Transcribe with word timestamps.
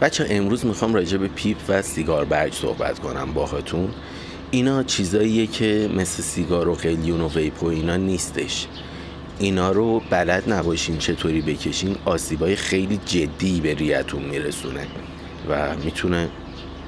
بچه 0.00 0.26
امروز 0.30 0.66
می‌خوام 0.66 0.94
راجع 0.94 1.16
به 1.16 1.28
پیپ 1.28 1.56
و 1.68 1.82
سیگار 1.82 2.24
برگ 2.24 2.52
صحبت 2.52 2.98
کنم 2.98 3.32
باهاتون. 3.32 3.90
اینا 4.50 4.82
چیزاییه 4.82 5.46
که 5.46 5.90
مثل 5.94 6.22
سیگار 6.22 6.68
و 6.68 6.74
قلیون 6.74 7.20
و 7.20 7.28
vape 7.28 7.62
و 7.62 7.66
اینا 7.66 7.96
نیستش. 7.96 8.66
اینا 9.38 9.70
رو 9.72 10.02
بلد 10.10 10.52
نباشین 10.52 10.98
چطوری 10.98 11.40
بکشین 11.40 11.96
آسیبای 12.04 12.56
خیلی 12.56 13.00
جدی 13.06 13.60
به 13.60 13.74
ریتون 13.74 14.22
میرسونه 14.22 14.86
و 15.48 15.76
می‌تونه 15.84 16.28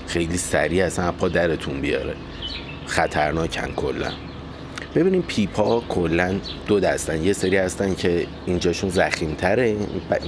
خیلی 0.06 0.36
سریع 0.36 0.84
اصلا 0.84 1.12
پا 1.12 1.29
درتون 1.29 1.80
بیاره. 1.80 2.14
خطرناکن 2.86 3.72
کلا. 3.77 4.12
ببینیم 4.95 5.22
پیپا 5.22 5.80
کلا 5.80 6.34
دو 6.66 6.80
دستن 6.80 7.22
یه 7.22 7.32
سری 7.32 7.56
هستن 7.56 7.95
که 7.95 8.27
اینجاشون 8.46 8.90
ضخیمتره 8.90 9.77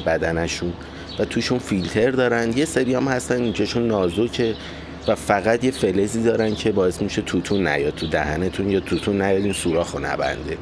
بدنشون 0.06 0.72
و 1.20 1.24
توشون 1.24 1.58
فیلتر 1.58 2.10
دارن. 2.10 2.58
یه 2.58 2.64
سری 2.64 2.94
هم 2.94 3.08
هستن 3.08 3.42
اینجاشون 3.42 3.86
نازکه 3.86 4.54
و 5.08 5.14
فقط 5.14 5.64
یه 5.64 5.70
فلزی 5.70 6.22
دارن 6.22 6.54
که 6.54 6.72
باعث 6.72 7.02
میشه 7.02 7.22
توتون 7.22 7.66
نیاد 7.66 7.94
تو 7.94 8.06
دهنتون 8.06 8.70
یا 8.70 8.80
توتون 8.80 9.22
نیاد 9.22 9.42
این 9.42 9.52
سوراخ 9.52 9.96
نبنده. 9.96 10.56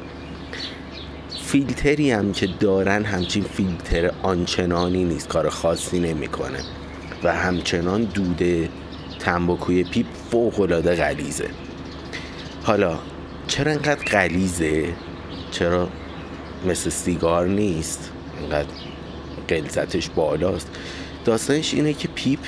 فیلتری 1.45 2.11
هم 2.11 2.31
که 2.31 2.47
دارن 2.59 3.03
همچین 3.05 3.43
فیلتر 3.43 4.11
آنچنانی 4.23 5.03
نیست 5.03 5.27
کار 5.27 5.49
خاصی 5.49 5.99
نمی‌کنه. 5.99 6.59
و 7.23 7.35
همچنان 7.35 8.03
دوده 8.03 8.69
تنباکوی 9.19 9.83
پیپ 9.83 10.05
فوق 10.31 10.59
العاده 10.59 10.95
غلیزه 10.95 11.49
حالا 12.63 12.99
چرا 13.47 13.71
انقدر 13.71 14.03
غلیزه 14.03 14.93
چرا 15.51 15.89
مثل 16.67 16.89
سیگار 16.89 17.47
نیست؟ 17.47 18.11
انقدر 18.43 18.67
قلزتش 19.49 20.09
بالاست. 20.09 20.69
داستانش 21.25 21.73
اینه 21.73 21.93
که 21.93 22.07
پیپ 22.07 22.39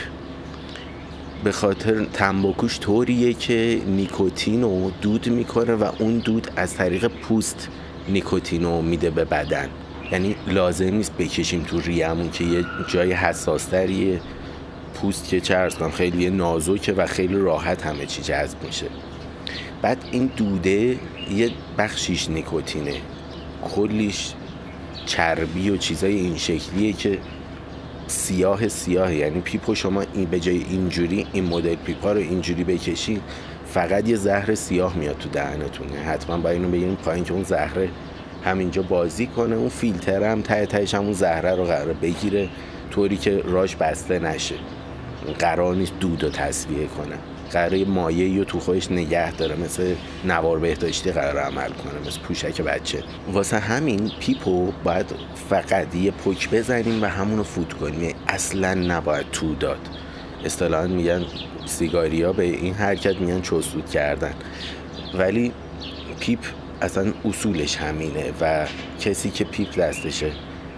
به 1.43 1.51
خاطر 1.51 2.05
تنباکوش 2.05 2.79
طوریه 2.79 3.33
که 3.33 3.81
نیکوتین 3.87 4.61
رو 4.61 4.91
دود 5.01 5.29
می‌کنه 5.29 5.73
و 5.73 5.91
اون 5.99 6.17
دود 6.17 6.47
از 6.55 6.73
طریق 6.73 7.07
پوست 7.07 7.69
نیکوتین 8.07 8.63
رو 8.63 8.81
میده 8.81 9.09
به 9.09 9.25
بدن. 9.25 9.69
یعنی 10.11 10.35
لازم 10.47 10.93
نیست 10.93 11.17
بکشیم 11.17 11.63
تو 11.63 11.79
ریمون 11.79 12.31
که 12.31 12.43
یه 12.43 12.65
جای 12.87 13.13
حساستریه. 13.13 14.21
پوست 14.93 15.27
که 15.27 15.41
چه 15.41 15.69
خیلی 15.93 16.29
نازکه 16.29 16.93
و 16.93 17.05
خیلی 17.05 17.35
راحت 17.35 17.85
همه 17.85 18.05
چی 18.05 18.21
جذب 18.21 18.63
میشه. 18.63 18.85
بعد 19.81 19.97
این 20.11 20.31
دوده 20.37 20.99
یه 21.35 21.51
بخشیش 21.77 22.29
نیکوتینه. 22.29 22.93
کلیش 23.75 24.33
چربی 25.05 25.69
و 25.69 25.77
چیزای 25.77 26.15
این 26.15 26.37
شکلیه 26.37 26.93
که 26.93 27.17
سیاه 28.07 28.67
سیاه 28.67 29.15
یعنی 29.15 29.41
پیپو 29.41 29.75
شما 29.75 30.03
این 30.13 30.25
به 30.25 30.39
جای 30.39 30.57
اینجوری 30.57 31.27
این 31.33 31.45
مدل 31.45 31.75
پیپا 31.75 32.11
رو 32.11 32.19
اینجوری 32.19 32.63
بکشین 32.63 33.21
فقط 33.65 34.09
یه 34.09 34.15
زهر 34.15 34.55
سیاه 34.55 34.97
میاد 34.97 35.17
تو 35.17 35.29
دهنتون. 35.29 35.87
حتما 35.89 36.37
با 36.37 36.49
اینو 36.49 36.71
بگیریم 36.71 36.95
پایین 36.95 37.23
که 37.23 37.33
اون 37.33 37.43
زهره 37.43 37.89
همینجا 38.43 38.81
بازی 38.81 39.27
کنه 39.27 39.55
اون 39.55 39.69
فیلتر 39.69 40.23
هم 40.23 40.41
ته 40.41 40.65
تهش 40.65 40.93
همون 40.93 41.13
زهره 41.13 41.55
رو 41.55 41.63
قرار 41.63 41.93
بگیره 41.93 42.49
طوری 42.91 43.17
که 43.17 43.41
راش 43.45 43.75
بسته 43.75 44.19
نشه. 44.19 44.55
قرار 45.39 45.75
نیست 45.75 45.93
دود 45.99 46.23
رو 46.23 46.29
تصفیه 46.29 46.87
کنه. 46.87 47.15
قرار 47.51 47.85
مایه 47.85 48.37
رو 48.37 48.43
تو 48.43 48.59
خودش 48.59 48.91
نگه 48.91 49.31
داره. 49.31 49.55
مثل 49.55 49.95
نوار 50.25 50.59
بهداشتی 50.59 51.11
قرار 51.11 51.39
عمل 51.39 51.69
کنه 51.69 52.07
مثل 52.07 52.19
پوشک 52.19 52.61
بچه. 52.61 53.03
واسه 53.31 53.59
همین 53.59 54.11
پیپو 54.19 54.71
باید 54.83 55.05
فقط 55.49 55.95
یه 55.95 56.11
پک 56.11 56.49
بزنیم 56.49 57.03
و 57.03 57.05
همونو 57.05 57.43
فوت 57.43 57.73
کنیم. 57.73 58.01
یعنی 58.01 58.15
اصلا 58.27 58.73
نباید 58.73 59.31
تو 59.31 59.55
داد. 59.55 59.79
اصطلاحا 60.45 60.87
میگن 60.87 61.25
سیگاریا 61.65 62.33
به 62.33 62.43
این 62.43 62.73
حرکت 62.73 63.15
میگن 63.15 63.41
چس‌دود 63.41 63.89
کردن. 63.89 64.33
ولی 65.13 65.51
پیپ 66.19 66.39
اصلا 66.81 67.13
اصولش 67.25 67.77
همینه 67.77 68.33
و 68.41 68.67
کسی 68.99 69.29
که 69.29 69.43
پیپ 69.43 69.79
دستشه 69.79 70.31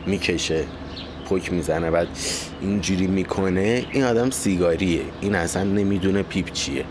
می‌کشه. 0.08 0.64
پک 1.34 1.54
می‌زنه 1.54 1.92
بعد 1.92 2.08
اینجوری 2.62 3.08
می‌کنه 3.08 3.86
این 3.92 4.04
آدم 4.04 4.30
سیگاریه. 4.30 5.02
این 5.22 5.36
اصلا 5.36 5.64
نمی‌دونه 5.64 6.24
پیپ 6.24 6.52
چیه. 6.52 6.86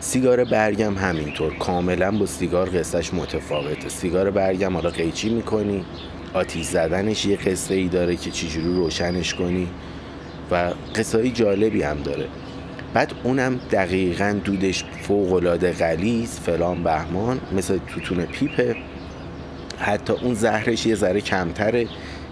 سیگار 0.00 0.44
برگم 0.44 0.94
همینطور. 0.94 1.54
کاملا 1.54 2.10
با 2.10 2.26
سیگار 2.26 2.70
قصهش 2.70 3.14
متفاوته. 3.14 3.88
سیگار 3.88 4.30
برگم 4.30 4.74
حالا 4.74 4.90
قیچی 4.90 5.28
می‌کنی. 5.28 5.84
آتیش 6.34 6.66
زدنش 6.66 7.26
یه 7.26 7.36
قصه 7.36 7.74
ای 7.74 7.88
داره 7.88 8.16
که 8.16 8.30
چجوری 8.30 8.74
روشنش 8.74 9.34
کنی. 9.34 9.68
و 10.50 10.72
قصه 10.94 11.28
جالبی 11.28 11.82
هم 11.82 11.96
داره. 12.02 12.26
بعد 12.94 13.12
اونم 13.24 13.60
دقیقا 13.72 14.40
دودش 14.44 14.84
فوق 15.02 15.32
العاده 15.32 15.72
غلیظ 15.72 16.38
فلان 16.38 16.82
بهمان 16.82 17.40
مثل 17.56 17.78
توتون 17.86 18.26
پیپه. 18.26 18.76
حتی 19.78 20.12
اون 20.12 20.34
زهرش 20.34 20.86
یه 20.86 20.94
ذره 20.94 21.20
کمتره. 21.20 21.86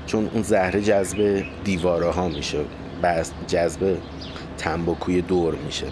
چون 0.06 0.30
اون 0.32 0.42
زهره 0.42 0.80
جذب 0.80 1.44
دیواره 1.64 2.10
ها 2.10 2.28
میشه 2.28 2.58
بس 3.02 3.30
جذب 3.48 3.96
تنباکوی 4.58 5.20
دور 5.22 5.54
میشه. 5.66 5.86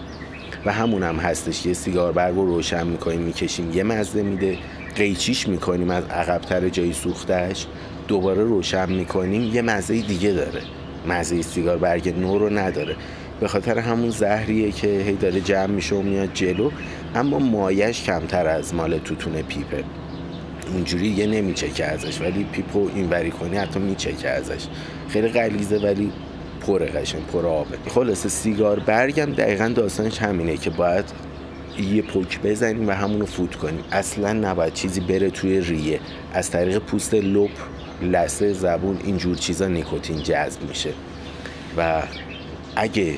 و 0.65 0.71
همون 0.71 1.03
هم 1.03 1.15
هستش 1.15 1.65
یه 1.65 1.73
سیگار 1.73 2.11
برگ 2.11 2.35
رو 2.35 2.45
روشن 2.45 2.87
می‌کنیم 2.87 3.21
می‌کشیم 3.21 3.71
یه 3.73 3.83
مزه 3.83 4.23
میده 4.23 4.57
قیچیش 4.95 5.47
می‌کنیم 5.47 5.89
از 5.89 6.03
عقبتر 6.03 6.69
جایی 6.69 6.93
سوختش 6.93 7.65
دوباره 8.07 8.43
روشن 8.43 8.91
می‌کنیم 8.91 9.55
یه 9.55 9.61
مزه 9.61 10.01
دیگه 10.01 10.31
داره. 10.31 10.61
مزه 11.07 11.41
سیگار 11.41 11.77
برگ 11.77 12.19
نور 12.19 12.41
رو 12.41 12.49
نداره. 12.49 12.95
به 13.39 13.47
خاطر 13.47 13.79
همون 13.79 14.09
زهریه 14.09 14.71
که 14.71 14.87
هی 14.87 15.15
داره 15.15 15.41
جمع 15.41 15.65
میشه 15.65 15.95
و 15.95 16.01
میاد 16.01 16.33
جلو 16.33 16.71
اما 17.15 17.39
مایش 17.39 18.03
کمتر 18.03 18.47
از 18.47 18.73
مال 18.73 18.97
توتون 18.97 19.41
پیپه. 19.41 19.83
اینجوری 20.75 21.07
یه 21.07 21.27
نمیچکه 21.27 21.85
ازش 21.85 22.21
ولی 22.21 22.43
پیپو 22.43 22.89
اینوری 22.95 23.31
کنی 23.31 23.57
حتی 23.57 23.79
میچکه 23.79 24.29
ازش. 24.29 24.67
خیلی 25.09 25.27
غلیظه 25.27 25.77
ولی 25.77 26.11
پر 26.67 26.85
قشن 26.85 27.19
پر 27.33 27.45
آبه. 27.45 27.77
خلاصه 27.89 28.29
سیگار 28.29 28.79
برگم 28.79 29.25
دقیقا 29.25 29.67
داستانش 29.67 30.17
همینه 30.17 30.57
که 30.57 30.69
باید 30.69 31.05
یه 31.79 32.01
پک 32.01 32.41
بزنیم 32.41 32.87
و 32.87 32.91
همونو 32.91 33.25
فوت 33.25 33.55
کنیم. 33.55 33.83
اصلا 33.91 34.33
نباید 34.33 34.73
چیزی 34.73 34.99
بره 34.99 35.29
توی 35.29 35.61
ریه. 35.61 35.99
از 36.33 36.51
طریق 36.51 36.77
پوست 36.77 37.13
لپ 37.13 37.49
لسه 38.01 38.53
زبون 38.53 38.99
اینجور 39.03 39.35
چیزا 39.35 39.67
نیکوتین 39.67 40.23
جذب 40.23 40.61
میشه. 40.69 40.93
و 41.77 42.03
اگه 42.75 43.17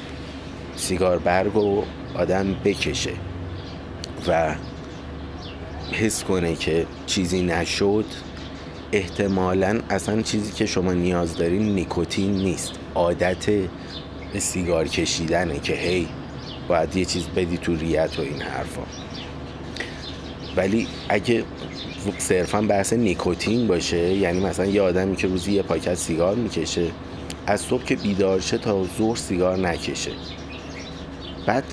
سیگار 0.75 1.18
برگ 1.19 1.53
رو 1.53 1.84
آدم 2.16 2.56
بکشه 2.66 3.13
و 4.28 4.56
حس 5.91 6.23
کنه 6.23 6.55
که 6.55 6.85
چیزی 7.05 7.41
نشد 7.41 8.05
احتمالا 8.91 9.79
اصلا 9.89 10.21
چیزی 10.21 10.51
که 10.51 10.65
شما 10.65 10.93
نیاز 10.93 11.37
دارین 11.37 11.75
نیکوتین 11.75 12.31
نیست. 12.31 12.71
عادت 12.95 13.45
سیگار 14.37 14.87
کشیدنه 14.87 15.59
که 15.59 15.73
هی 15.73 16.07
باید 16.67 16.95
یه 16.95 17.05
چیز 17.05 17.23
بدی 17.27 17.57
تو 17.57 17.75
ریت 17.75 18.19
و 18.19 18.21
این 18.21 18.41
حرفا. 18.41 18.81
ولی 20.57 20.87
اگه 21.09 21.43
صرفا 22.17 22.61
بحث 22.61 22.93
نیکوتین 22.93 23.67
باشه 23.67 24.13
یعنی 24.13 24.39
مثلا 24.39 24.65
یه 24.65 24.81
آدمی 24.81 25.15
که 25.15 25.27
روزی 25.27 25.51
یه 25.51 25.61
پاکت 25.61 25.95
سیگار 25.95 26.35
می‌کشه 26.35 26.87
از 27.47 27.61
صبح 27.61 27.83
که 27.83 27.95
بیدار 27.95 28.39
شه 28.39 28.57
تا 28.57 28.85
ظهر 28.97 29.15
سیگار 29.15 29.57
نکشه. 29.57 30.11
بعد 31.45 31.63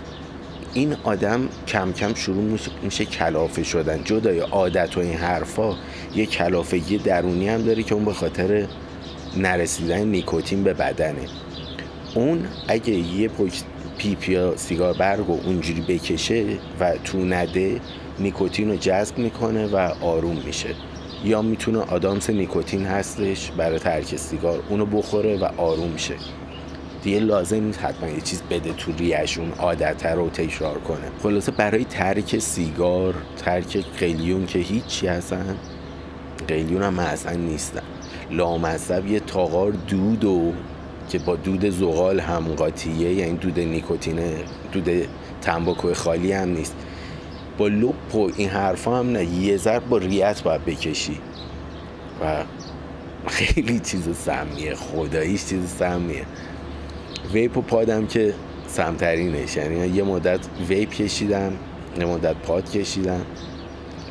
این 0.74 0.96
آدم 1.04 1.48
کم 1.68 1.92
کم 1.92 2.14
شروع 2.14 2.58
میشه 2.82 3.04
کلافه 3.04 3.62
شدن. 3.62 4.04
جدای 4.04 4.38
عادت 4.38 4.96
و 4.96 5.00
این 5.00 5.14
حرفا 5.14 5.74
یه 6.14 6.26
کلافگی 6.26 6.98
درونی 6.98 7.48
هم 7.48 7.62
داره 7.62 7.82
که 7.82 7.94
اون 7.94 8.04
به 8.04 8.12
خاطر 8.12 8.66
نرسیدن 9.36 10.04
نیکوتین 10.04 10.64
به 10.64 10.74
بدنه. 10.74 11.28
اون 12.14 12.46
اگه 12.68 12.92
یه 12.94 13.30
پیپ 13.98 14.28
یا 14.28 14.56
سیگار 14.56 14.94
برگ 14.94 15.30
و 15.30 15.40
اونجوری 15.44 15.80
بکشه 15.80 16.44
و 16.80 16.92
تو 17.04 17.18
نده 17.18 17.80
نیکوتین 18.18 18.70
رو 18.70 18.76
جذب 18.76 19.18
می‌کنه 19.18 19.66
و 19.66 19.76
آروم 20.00 20.36
میشه. 20.46 20.74
یا 21.24 21.42
می‌تونه 21.42 21.78
آدامس 21.78 22.30
نیکوتین 22.30 22.86
هستش 22.86 23.50
برای 23.50 23.78
ترک 23.78 24.16
سیگار 24.16 24.62
اونو 24.68 24.86
بخوره 24.86 25.36
و 25.36 25.48
آروم 25.56 25.88
میشه. 25.88 26.14
دیگه 27.04 27.20
لازم 27.20 27.64
نیست 27.64 27.80
حتما 27.80 28.08
یه 28.08 28.20
چیز 28.20 28.42
بده 28.42 28.72
تو 28.72 28.92
ریشون 28.92 29.52
عادت 29.52 30.06
رو 30.06 30.28
تکرار 30.28 30.78
کنه. 30.78 31.10
خلاصه 31.22 31.52
برای 31.52 31.84
ترک 31.84 32.38
سیگار 32.38 33.14
ترک 33.36 33.84
قلیون 34.00 34.46
که 34.46 34.58
هیچی 34.58 35.06
هستن 35.06 35.56
قلیون 36.48 36.82
هم 36.82 36.98
اصلا 36.98 37.32
نیستن. 37.32 37.82
لامصب 38.30 39.06
یه 39.06 39.20
تاغار 39.20 39.70
دود 39.70 40.24
و 40.24 40.52
که 41.08 41.18
با 41.18 41.36
دود 41.36 41.70
زغال 41.70 42.20
هم 42.20 42.44
قاطیه 42.44 43.12
یعنی 43.14 43.32
دود 43.32 43.60
نیکوتینه 43.60 44.34
دود 44.72 45.08
تنباکو 45.42 45.94
خالی 45.94 46.32
هم 46.32 46.48
نیست. 46.48 46.76
با 47.58 47.68
لپ 47.68 48.14
و 48.14 48.30
این 48.36 48.48
حرفا 48.48 48.98
هم 48.98 49.12
نه 49.12 49.24
یه 49.24 49.56
ذر 49.56 49.78
با 49.78 49.98
ریت 49.98 50.42
باید 50.42 50.64
بکشی. 50.64 51.18
و 52.22 52.44
خیلی 53.26 53.80
چیز 53.80 54.16
سمیه 54.16 54.74
خداییش 54.74 55.46
چیز 55.46 55.68
سمیه. 55.78 56.24
vape 57.32 57.56
و 57.56 57.60
pod 57.60 57.95
م 57.95 58.06
که 58.06 58.34
سمترینش. 58.66 59.56
یعنی 59.56 59.86
یه 59.88 60.02
مدت 60.02 60.40
vape 60.68 60.90
کشیدم 60.90 61.52
یه 61.98 62.06
مدت 62.06 62.36
pod 62.36 62.70
کشیدم 62.70 63.26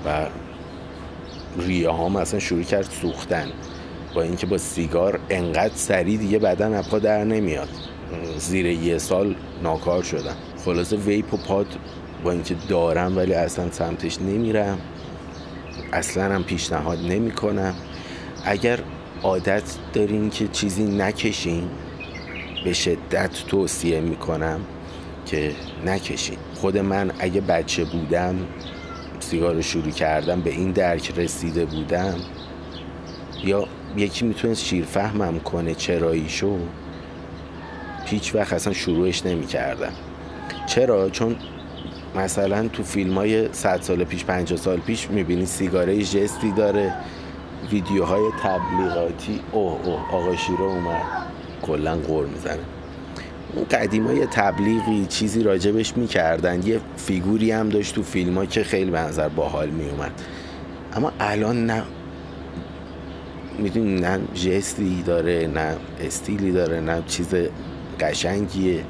و 0.06 0.26
ریه 1.58 1.90
ها 1.90 2.20
اصلا 2.20 2.40
شروع 2.40 2.64
کرد 2.64 2.90
سوختن. 3.02 3.48
با 4.16 4.22
اینکه 4.22 4.46
با 4.46 4.58
سیگار 4.58 5.20
انقدر 5.30 5.76
سریع 5.76 6.18
دیگه 6.18 6.40
بدن 6.40 6.74
از 6.76 6.88
پا 6.88 7.00
در 7.00 7.24
نمیاد. 7.24 7.70
زیر 8.38 8.66
یه 8.66 8.98
سال 8.98 9.36
ناکار 9.64 10.04
شدم. 10.04 10.36
خلاصه 10.66 10.96
ویپ 10.96 11.34
و 11.34 11.38
پاد 11.38 11.68
با 12.24 12.32
اینکه 12.32 12.56
دارم 12.70 13.18
ولی 13.18 13.34
اصلا 13.34 13.72
سمتش 13.72 14.22
نمیرم. 14.22 14.80
اصلا 15.94 16.24
هم 16.24 16.44
پیشنهاد 16.44 17.00
نمی 17.00 17.32
کنم 17.32 17.76
اگر 18.46 18.80
عادت 19.24 19.64
دارین 19.94 20.30
که 20.30 20.48
چیزی 20.48 20.84
نکشین 20.84 21.70
به 22.64 22.74
شدت 22.74 23.32
توصیه 23.48 24.00
می‌کنم 24.00 24.60
که 25.26 25.52
نکشین 25.86 26.38
خود 26.56 26.78
من 26.78 27.12
اگه 27.20 27.42
بچه 27.42 27.84
بودم 27.86 28.36
سیگار 29.20 29.62
شروع 29.62 29.92
کردم 29.92 30.42
به 30.42 30.50
این 30.50 30.72
درک 30.72 31.14
رسیده 31.18 31.66
بودم 31.66 32.16
یا 33.44 33.68
یکی 33.98 34.26
می‌تونست 34.26 34.64
شیرفهمم 34.64 35.40
کنه 35.40 35.76
چراییشو 35.76 36.58
هیچ 38.06 38.36
وقت 38.36 38.54
اصلا 38.54 38.74
شروعش 38.74 39.26
نمی 39.26 39.46
کردم 39.46 39.94
چرا؟ 40.68 41.10
چون 41.10 41.36
مثلا 42.16 42.68
تو 42.68 42.84
فیلم 42.84 43.14
های 43.14 43.54
100 43.54 43.82
سال 43.82 44.04
پیش 44.04 44.26
50 44.26 44.60
سال 44.60 44.80
پیش 44.80 45.10
می‌بینی 45.10 45.46
سیگاره 45.46 46.04
جستی 46.04 46.52
داره 46.52 46.94
ویدیوهای 47.72 48.32
تبلیغاتی. 48.44 49.40
اوه 49.52 49.86
اوه 49.86 50.00
آقا 50.12 50.36
شیرو 50.36 50.64
اومد. 50.64 51.33
کلا 51.64 51.96
قور 51.96 52.26
می‌زنه. 52.26 52.60
اون 53.56 53.66
قدیم 53.66 54.08
های 54.08 54.26
تبلیغی 54.26 55.06
چیزی 55.10 55.44
راجبش 55.44 55.98
می‌کردن. 55.98 56.68
یه 56.68 56.80
فیگوری 56.98 57.52
هم 57.52 57.70
داشت 57.70 57.96
تو 57.96 58.04
فیلم 58.04 58.38
ها 58.38 58.46
که 58.46 58.64
خیلی 58.64 58.92
به 58.92 59.00
نظر 59.00 59.30
باحال 59.30 59.70
میومد 59.70 60.12
اما 60.94 61.12
الان 61.20 61.66
نه. 61.66 61.84
می‌دونی 63.60 64.02
نه 64.02 64.20
جستی 64.34 65.04
داره 65.06 65.48
نه 65.48 65.76
استیلی 66.02 66.52
داره 66.52 66.80
نه 66.80 67.04
چیز 67.08 67.28
قشنگیه. 68.00 68.84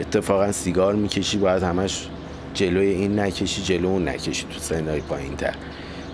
اتفاقا 0.00 0.52
سیگار 0.52 0.94
می‌کشی 0.94 1.38
باید 1.38 1.62
همش 1.62 2.08
جلوی 2.54 2.86
این 2.86 3.20
نکشی 3.20 3.62
جلو 3.62 3.88
اون 3.88 4.08
نکشی 4.08 4.46
تو 4.50 4.58
سنهای 4.60 5.00
پایین 5.00 5.36
تر 5.36 5.54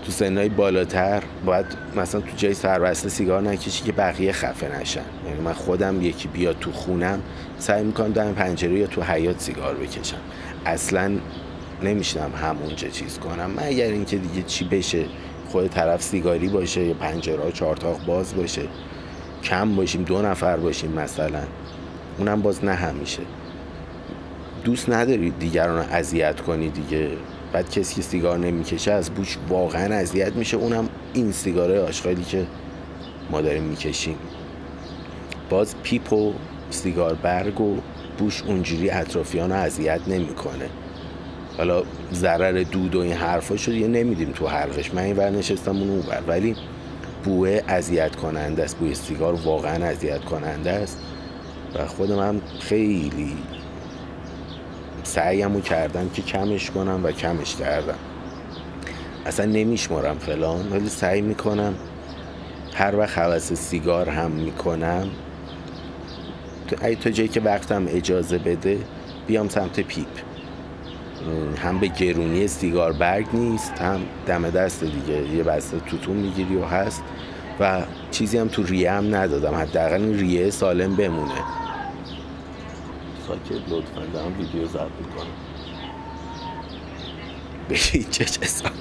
تو 0.05 0.11
سنهای 0.11 0.49
بالاتر 0.49 1.23
باید 1.45 1.65
مثلا 1.95 2.21
تو 2.21 2.27
جای 2.37 2.53
سربسته 2.53 3.09
سیگار 3.09 3.41
نکشی 3.41 3.83
که 3.83 3.91
بقیه 3.91 4.31
خفه 4.31 4.79
نشن. 4.81 5.01
یعنی 5.27 5.39
من 5.39 5.53
خودم 5.53 6.01
یکی 6.01 6.27
بیاد 6.27 6.59
تو 6.59 6.71
خونم 6.71 7.19
سعی 7.57 7.83
می‌کنم 7.83 8.11
در 8.11 8.31
پنجره 8.31 8.79
یا 8.79 8.87
تو 8.87 9.01
حیات 9.01 9.39
سیگار 9.39 9.75
بکشم. 9.75 10.17
اصلا 10.65 11.11
نمیشنم 11.83 12.31
همونجا 12.41 12.87
چیز 12.87 13.19
کنم. 13.19 13.51
من 13.51 13.63
اگر 13.63 13.85
اینکه 13.85 14.17
دیگه 14.17 14.43
چی 14.47 14.65
بشه؟ 14.65 15.05
خود 15.49 15.67
طرف 15.67 16.01
سیگاری 16.01 16.49
باشه 16.49 16.81
یا 16.81 16.93
پنجره 16.93 17.51
چارتاق 17.51 18.05
باز 18.05 18.35
باشه. 18.35 18.61
کم 19.43 19.75
باشیم 19.75 20.03
دو 20.03 20.21
نفر 20.21 20.57
باشیم 20.57 20.91
مثلا. 20.91 21.41
اونم 22.17 22.41
باز 22.41 22.65
نه 22.65 22.73
همیشه. 22.73 23.21
دوست 24.63 24.89
نداری 24.89 25.29
دیگران 25.29 25.77
رو 25.77 25.83
اذیت 25.91 26.41
کنی 26.41 26.69
دیگه؟ 26.69 27.09
بعد 27.53 27.69
کسی 27.69 27.95
که 27.95 28.01
سیگار 28.01 28.37
نمی‌کشه 28.37 28.91
از 28.91 29.09
بوش 29.09 29.37
واقعا 29.49 29.95
اذیت 29.95 30.35
میشه. 30.35 30.57
اونم 30.57 30.89
این 31.13 31.31
سیگاره 31.31 31.81
آشغالی 31.81 32.23
که 32.23 32.45
ما 33.31 33.41
داریم 33.41 33.63
می‌کشیم. 33.63 34.15
باز 35.49 35.75
پیپ 35.83 36.13
و 36.13 36.33
سیگار 36.69 37.13
برگ 37.13 37.61
و 37.61 37.77
بوش 38.17 38.43
اونجوری 38.43 38.89
اطرافیان 38.89 39.49
رو 39.51 39.55
اذیت 39.55 40.01
نمی‌کنه. 40.07 40.69
حالا 41.57 41.83
ضرر 42.13 42.63
دود 42.63 42.95
و 42.95 42.99
این 42.99 43.13
حرفا 43.13 43.57
شد 43.57 43.73
یه 43.73 43.87
نمیدیم 43.87 44.31
تو 44.31 44.47
حرفش 44.47 44.93
من 44.93 45.01
این 45.01 45.17
ور 45.17 45.29
نشستم 45.29 45.77
اون 45.77 45.89
اون 45.89 46.03
ولی 46.27 46.55
بوه 47.23 47.61
اذیت 47.67 48.15
کننده 48.15 48.63
است. 48.63 48.77
بوی 48.77 48.95
سیگار 48.95 49.33
واقعا 49.33 49.85
اذیت 49.85 50.25
کننده 50.25 50.71
است. 50.71 50.99
و 51.75 51.87
خودم 51.87 52.19
هم 52.19 52.41
خیلی 52.59 53.37
سعیمو 55.13 55.61
کردم 55.61 56.09
که 56.09 56.21
کمش 56.21 56.71
کنم 56.71 56.99
و 57.03 57.11
کمش 57.11 57.55
کردم. 57.55 57.97
اصلا 59.25 59.45
نمیشمارم 59.45 60.17
فلان 60.17 60.71
ولی 60.71 60.89
سعی 60.89 61.21
می‌کنم. 61.21 61.75
هر 62.73 62.95
وقت 62.95 63.17
حوث 63.17 63.53
سیگار 63.53 64.09
هم 64.09 64.31
می‌کنم 64.31 65.09
ای 66.81 66.95
تا 66.95 67.09
جایی 67.09 67.29
که 67.29 67.41
وقتم 67.41 67.85
اجازه 67.87 68.37
بده 68.37 68.77
بیام 69.27 69.49
سمت 69.49 69.79
پیپ. 69.79 70.07
هم 71.57 71.79
به 71.79 71.87
گرونی 71.87 72.47
سیگار 72.47 72.93
برگ 72.93 73.25
نیست 73.33 73.73
هم 73.81 74.01
دم 74.27 74.49
دست 74.49 74.83
دیگه. 74.83 75.35
یه 75.35 75.43
بسته 75.43 75.79
توتون 75.79 76.15
می‌گیری 76.15 76.55
و 76.55 76.65
هست. 76.65 77.03
و 77.59 77.81
چیزی 78.11 78.37
هم 78.37 78.47
تو 78.47 78.63
ریه 78.63 78.91
هم 78.91 79.15
ندادم. 79.15 79.55
حداقل 79.55 80.13
ریه 80.13 80.49
سالم 80.49 80.95
بمونه. 80.95 81.62
ساکت 83.27 83.69
لطفا 83.69 84.05
دارم 84.13 84.37
ویدیو 84.39 84.67
ضبط 84.67 84.91
می‌کنم. 84.99 85.33
به 87.69 87.75
هیچ 87.75 88.21
حساب 88.21 88.71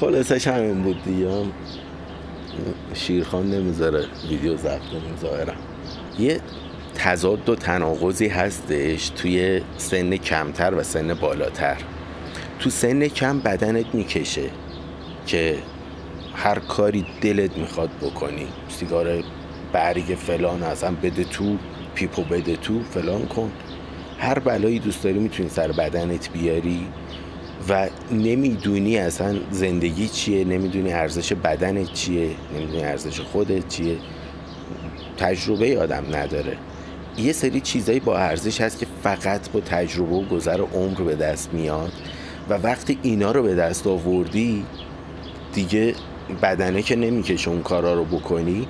خلاصش 0.00 0.46
همین 0.46 0.82
بود 0.82 1.04
دیگه. 1.04 1.44
شیرخان 2.94 3.50
نمی‌ذاره 3.50 4.06
ویدیو 4.30 4.56
ضبط 4.56 4.80
کنیم 4.80 5.16
ظاهرا. 5.20 5.52
یه 6.18 6.40
تضاد 6.94 7.48
و 7.48 7.54
تناقضی 7.54 8.28
هستش 8.28 9.08
توی 9.08 9.60
سن 9.76 10.16
کمتر 10.16 10.74
و 10.74 10.82
سن 10.82 11.14
بالاتر. 11.14 11.76
تو 12.58 12.70
سن 12.70 13.08
کم 13.08 13.38
بدنت 13.38 13.94
می‌کشه 13.94 14.50
که 15.26 15.58
هر 16.34 16.58
کاری 16.58 17.06
دلت 17.20 17.56
می‌خواد 17.56 17.90
بکنی. 18.02 18.46
سیگار 18.68 19.22
برگ 19.72 20.16
فلان 20.18 20.62
اصلا 20.62 20.94
بده 21.02 21.24
تو 21.24 21.56
پیپو 21.94 22.22
بده 22.22 22.56
تو 22.56 22.82
فلان 22.82 23.26
کن. 23.26 23.52
هر 24.18 24.38
بلایی 24.38 24.78
دوست 24.78 25.04
داری 25.04 25.18
می‌تونی 25.18 25.48
سر 25.48 25.72
بدنت 25.72 26.30
بیاری 26.32 26.86
و 27.68 27.88
نمی‌دونی 28.12 28.98
اصلا 28.98 29.36
زندگی 29.50 30.08
چیه 30.08 30.44
نمی‌دونی 30.44 30.92
ارزش 30.92 31.32
بدنت 31.32 31.92
چیه 31.92 32.30
نمی‌دونی 32.56 32.84
ارزش 32.84 33.20
خودت 33.20 33.68
چیه. 33.68 33.96
تجربه 35.16 35.80
آدم 35.80 36.04
نداره. 36.12 36.56
یه 37.18 37.32
سری 37.32 37.60
چیزایی 37.60 38.00
با 38.00 38.18
ارزش 38.18 38.60
هست 38.60 38.78
که 38.78 38.86
فقط 39.02 39.50
با 39.50 39.60
تجربه 39.60 40.14
و 40.14 40.24
گذر 40.24 40.60
عمر 40.60 41.00
به 41.00 41.14
دست 41.14 41.54
میاد 41.54 41.92
و 42.48 42.54
وقتی 42.54 42.98
اینا 43.02 43.32
رو 43.32 43.42
به 43.42 43.54
دست 43.54 43.86
آوردی 43.86 44.64
دیگه 45.54 45.94
بدنه 46.42 46.82
که 46.82 46.96
نمی‌کشه 46.96 47.50
اون 47.50 47.62
کارا 47.62 47.94
رو 47.94 48.04
بکنی 48.04 48.68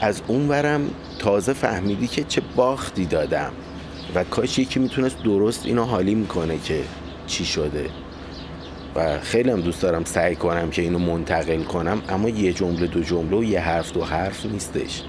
از 0.00 0.22
اون 0.26 0.48
ورم 0.48 0.90
تازه 1.18 1.52
فهمیدی 1.52 2.06
که 2.06 2.24
چه 2.24 2.42
باختی 2.56 3.06
دادم. 3.06 3.52
و 4.14 4.24
کاش 4.24 4.58
یکی 4.58 4.80
می‌تونست 4.80 5.22
درست 5.22 5.66
اینو 5.66 5.84
حالی 5.84 6.14
می‌کنه 6.14 6.58
که 6.58 6.80
چی 7.26 7.44
شده. 7.44 7.90
و 8.94 9.20
خیلی 9.20 9.50
هم 9.50 9.60
دوست 9.60 9.82
دارم 9.82 10.04
سعی 10.04 10.36
کنم 10.36 10.70
که 10.70 10.82
اینو 10.82 10.98
منتقل 10.98 11.62
کنم 11.62 12.02
اما 12.08 12.28
یه 12.28 12.52
جمله 12.52 12.86
دو 12.86 13.00
جمله 13.02 13.36
و 13.36 13.44
یه 13.44 13.60
حرف 13.60 13.92
دو 13.92 14.04
حرف 14.04 14.46
نیستش. 14.46 15.02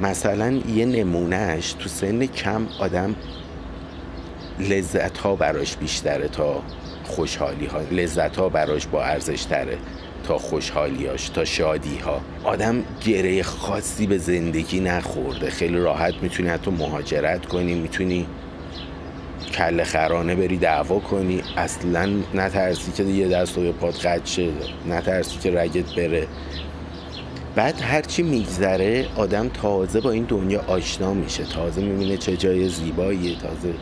مثلا 0.00 0.60
یه 0.74 0.86
نمونهش 0.86 1.72
تو 1.72 1.88
سن 1.88 2.26
کم 2.26 2.66
آدم 2.80 3.14
لذت 4.58 5.18
ها 5.18 5.36
براش 5.36 5.76
بیشتره 5.76 6.28
تا 6.28 6.62
خوشحالی 7.04 7.66
ها 7.66 7.80
لذت 7.80 8.36
ها 8.36 8.48
براش 8.48 8.86
با 8.86 9.04
ارزش 9.04 9.44
تره 9.44 9.78
تا 10.28 10.38
خوشحالیاش 10.38 11.28
تا 11.28 11.44
شادی 11.44 11.98
ها 11.98 12.20
آدم 12.44 12.84
گره 13.06 13.42
خاصی 13.42 14.06
به 14.06 14.18
زندگی 14.18 14.80
نخورده. 14.80 15.50
خیلی 15.50 15.78
راحت 15.78 16.14
می‌تونی 16.22 16.48
حتی 16.48 16.70
مهاجرت 16.70 17.46
کنی 17.46 17.74
می‌تونی 17.74 18.26
کل 19.52 19.84
خرانه 19.84 20.34
بری 20.34 20.56
دعوا 20.56 20.98
کنی. 20.98 21.42
اصلا 21.56 22.10
نترسی 22.34 22.92
که 22.92 23.04
یه 23.04 23.28
دست 23.28 23.58
و 23.58 23.64
یه 23.64 23.72
پاد 23.72 23.94
قد 23.94 24.20
نترسی 24.88 25.38
که 25.38 25.50
رگت 25.50 25.94
بره. 25.94 26.26
بعد 27.54 27.80
هرچی 27.80 28.22
میگذره 28.22 29.06
آدم 29.16 29.48
تازه 29.48 30.00
با 30.00 30.10
این 30.10 30.24
دنیا 30.24 30.64
آشنا 30.66 31.14
میشه. 31.14 31.44
تازه 31.44 31.82
می‌بینه 31.82 32.16
چه 32.16 32.36
جای 32.36 32.68
زیباییه. 32.68 33.38
تازه 33.38 33.74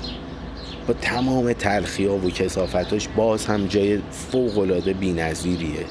با 0.89 0.95
تمام 0.95 1.53
تلخی 1.53 2.07
ها 2.07 2.17
و 2.17 2.31
کسافتاش 2.31 3.09
باز 3.09 3.47
هم 3.47 3.67
جای 3.67 3.99
فوق 4.11 4.59
العاده 4.59 4.93
بی‌نظیریه. 4.93 5.85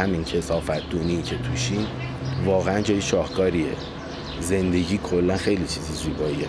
همین 0.00 0.24
کسافت 0.24 0.90
دونی 0.90 1.22
که 1.22 1.36
توشین 1.36 1.86
واقعا 2.44 2.80
جای 2.80 3.00
شاهکاریه. 3.00 3.72
زندگی 4.40 4.98
کلا 4.98 5.36
خیلی 5.36 5.66
چیزی 5.66 5.92
زیباییه. 5.92 6.46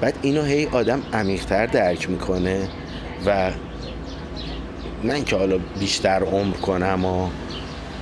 بعد 0.00 0.18
اینو 0.22 0.42
هی 0.42 0.66
آدم 0.66 1.02
عمیقتر 1.12 1.66
درک 1.66 2.10
می‌کنه 2.10 2.68
و 3.26 3.50
من 5.04 5.24
که 5.24 5.36
حالا 5.36 5.58
بیشتر 5.78 6.22
عمر 6.22 6.56
کنم 6.56 7.04
و 7.04 7.28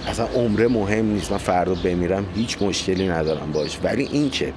اصلا 0.09 0.27
عمره 0.27 0.69
مهم 0.69 1.07
نیست 1.07 1.33
من 1.33 1.39
فردا 1.39 1.75
بمیرم 1.75 2.27
هیچ 2.35 2.63
مشکلی 2.63 3.09
ندارم 3.09 3.53
باش. 3.53 3.79
ولی 3.83 4.09
این 4.13 4.31
که 4.31 4.53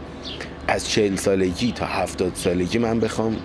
از 0.67 0.89
چهل 0.89 1.15
سالگی 1.15 1.71
تا 1.71 1.85
هفتاد 1.85 2.31
سالگی 2.35 2.77
من 2.77 2.99
بخوام 2.99 3.35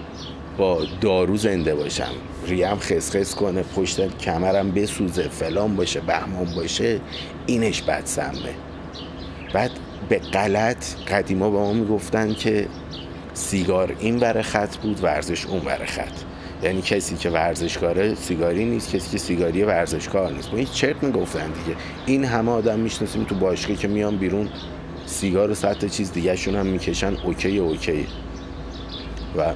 با 0.59 0.85
دارو 1.01 1.37
زنده 1.37 1.75
باشم. 1.75 2.13
ریم 2.47 2.77
خسخس 2.77 3.35
کنه 3.35 3.63
پشت 3.63 4.19
کمرم 4.19 4.71
بسوزه 4.71 5.29
فلان 5.29 5.77
باشه 5.77 6.01
بهمان 6.01 6.55
باشه 6.57 7.01
اینش 7.47 7.83
بد 7.83 8.03
سمه. 8.05 8.55
بعد 9.53 9.71
به 10.09 10.19
غلط 10.19 10.85
قدیما 11.09 11.51
به 11.51 11.59
ما 11.59 11.73
می‌گفتن 11.73 12.35
که 12.35 12.69
سیگار 13.35 13.97
این 14.01 14.19
بر 14.19 14.43
خط 14.43 14.77
بود 14.77 15.05
ورزش 15.05 15.47
اون 15.47 15.61
بر 15.61 15.85
خط. 15.85 16.13
یعنی 16.63 16.83
کسی 16.83 17.17
که 17.17 17.31
ورزشکاره 17.31 18.15
سیگاری 18.15 18.65
نیست 18.65 18.97
کسی 18.97 19.11
که 19.11 19.19
سیگاری 19.19 19.63
ورزشکار 19.63 20.33
نیست. 20.33 20.51
ما 20.53 20.59
هیچ 20.59 20.71
چرت 20.71 21.03
می‌گفتن 21.03 21.47
دیگه. 21.47 21.79
این 22.07 22.25
همه 22.25 22.51
آدم 22.51 22.79
می‌شناسیم 22.79 23.25
تو 23.25 23.35
باشگاه 23.35 23.77
که 23.77 23.89
میان 23.89 24.17
بیرون 24.17 24.49
سیگار 25.07 25.51
و 25.51 25.55
صد 25.55 25.87
چیز 25.87 26.13
دیگه 26.13 26.37
شون 26.37 26.55
هم 26.55 26.67
می‌کشن 26.67 27.15
okay 27.25 27.59
okay. 27.59 28.07
و 29.39 29.53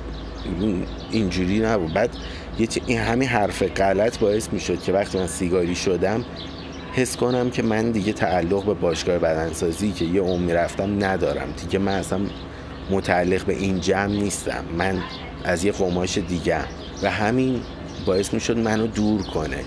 اینجوری 1.10 1.58
نبود. 1.60 1.94
بعد 1.94 2.10
یه 2.58 2.68
این 2.86 2.98
همین 2.98 3.28
حرف 3.28 3.62
غلط 3.62 4.18
باعث 4.18 4.48
می‌شد 4.52 4.82
که 4.82 4.92
وقتی 4.92 5.18
من 5.18 5.26
سیگاری 5.26 5.74
شدم 5.74 6.24
حس 6.92 7.16
کنم 7.16 7.50
که 7.50 7.62
من 7.62 7.90
دیگه 7.90 8.12
تعلق 8.12 8.64
به 8.64 8.74
باشگاه 8.74 9.18
بدنسازی 9.18 9.92
که 9.92 10.04
یه 10.04 10.20
عمری 10.20 10.54
رفتم 10.54 11.04
ندارم. 11.04 11.48
دیگه 11.62 11.78
من 11.78 11.92
اصلا 11.92 12.20
متعلق 12.90 13.44
به 13.44 13.52
این 13.52 13.80
جمع 13.80 14.06
نیستم. 14.06 14.64
من 14.78 15.02
از 15.44 15.64
یه 15.64 15.72
قماش 15.72 16.18
دیگه 16.18 16.58
و 17.02 17.10
همین 17.10 17.60
باعث 18.06 18.34
می‌شد 18.34 18.58
منو 18.58 18.86
دور 18.86 19.22
کنه. 19.22 19.64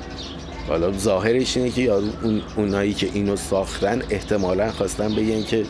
حالا 0.67 0.91
ظاهرش 0.91 1.57
اینه 1.57 1.69
که 1.69 1.91
اون 1.91 2.41
اونایی 2.57 2.93
که 2.93 3.09
اینو 3.13 3.35
ساختن 3.35 4.01
احتمالا 4.09 4.71
خواستن 4.71 5.15
بگن 5.15 5.43
که 5.43 5.65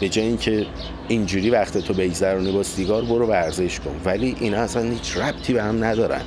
به 0.00 0.08
جای 0.08 0.24
اینکه 0.24 0.66
اینجوری 1.08 1.50
وقت 1.50 1.78
تو 1.78 1.94
بگذرونی 1.94 2.52
با 2.52 2.62
سیگار 2.62 3.04
برو 3.04 3.26
ورزش 3.26 3.80
کن. 3.80 4.00
ولی 4.04 4.36
اینا 4.40 4.58
اصلا 4.58 4.90
هیچ 4.90 5.16
ربطی 5.16 5.52
به 5.52 5.62
هم 5.62 5.84
ندارن. 5.84 6.22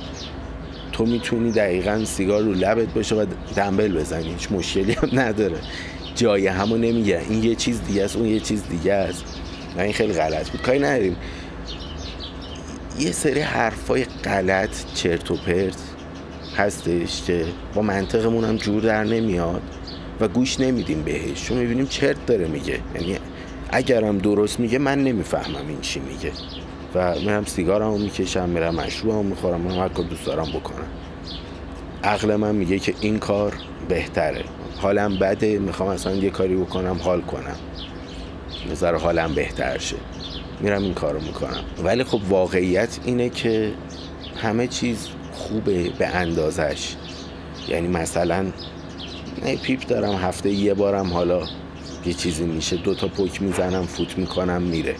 تو 0.92 1.06
می‌تونی 1.06 1.52
دقیقا 1.52 2.04
سیگار 2.04 2.42
رو 2.42 2.52
لبت 2.52 2.88
باشه 2.94 3.14
و 3.14 3.26
دنبل 3.56 3.92
بزنی. 3.92 4.28
هیچ 4.28 4.52
مشکلی 4.52 4.92
هم 4.92 5.08
نداره. 5.12 5.58
جای 6.14 6.46
همو 6.46 6.76
نمیگه. 6.76 7.22
این 7.28 7.44
یه 7.44 7.54
چیز 7.54 7.80
دیگه 7.88 8.04
است 8.04 8.16
اون 8.16 8.26
یه 8.26 8.40
چیز 8.40 8.62
دیگه 8.70 8.92
است. 8.92 9.24
و 9.76 9.80
این 9.80 9.92
خیلی 9.92 10.12
غلط 10.12 10.50
بود. 10.50 10.62
کاری 10.62 10.78
نداریم. 10.78 11.16
یه 12.98 13.12
سری 13.12 13.40
حرفای 13.40 14.04
غلط 14.04 14.70
چرت 14.94 15.30
و 15.30 15.36
پرت 15.36 15.76
هستش 16.56 17.22
که 17.26 17.44
با 17.74 17.82
منطقمون 17.82 18.44
هم 18.44 18.56
جور 18.56 18.82
در 18.82 19.04
نمیاد 19.04 19.62
و 20.20 20.28
گوش 20.28 20.60
نمیدیم 20.60 21.02
بهش. 21.02 21.44
چون 21.44 21.58
می‌بینیم 21.58 21.86
چرت 21.86 22.26
داره 22.26 22.46
میگه. 22.46 22.78
یعنی 22.94 23.18
اگرم 23.72 24.18
درست 24.18 24.60
میگه 24.60 24.78
من 24.78 25.04
نمی‌فهمم 25.04 25.68
این 25.68 25.80
چی 25.80 26.00
میگه. 26.00 26.32
و 26.94 27.14
میرم 27.20 27.44
سیگارمو 27.44 27.98
می‌کشم 27.98 28.48
میرم 28.48 28.74
مشروبمو 28.74 29.22
می‌خورم 29.22 29.60
من 29.60 29.70
هر 29.70 29.88
دوست 29.88 30.26
دارم 30.26 30.48
بکنم. 30.48 30.86
عقل 32.04 32.36
من 32.36 32.54
میگه 32.54 32.78
که 32.78 32.94
این 33.00 33.18
کار 33.18 33.54
بهتره. 33.88 34.44
حالم 34.76 35.18
بده 35.18 35.58
می‌خوام 35.58 35.88
اصلا 35.88 36.14
یه 36.14 36.30
کاری 36.30 36.56
بکنم 36.56 37.00
حال 37.02 37.20
کنم. 37.20 37.56
نظر 38.70 38.94
حالم 38.94 39.34
بهتر 39.34 39.78
شه. 39.78 39.96
میرم 40.60 40.82
این 40.82 40.94
کارو 40.94 41.20
می‌کنم. 41.20 41.64
ولی 41.84 42.04
خب 42.04 42.20
واقعیت 42.28 42.98
اینه 43.04 43.28
که 43.28 43.72
همه 44.36 44.66
چیز 44.66 45.08
خوبه 45.32 45.90
به 45.98 46.06
اندازش. 46.06 46.94
یعنی 47.68 47.88
مثلا 47.88 48.46
نه 49.44 49.56
پیپ 49.56 49.86
دارم 49.86 50.14
هفته 50.14 50.50
یه 50.50 50.74
بارم 50.74 51.12
حالا 51.12 51.40
یه 52.06 52.12
چیزی 52.12 52.44
میشه 52.44 52.76
دوتا 52.76 53.08
پک 53.08 53.42
می‌زنم 53.42 53.86
فوت 53.86 54.18
می‌کنم 54.18 54.62
میره. 54.62 54.94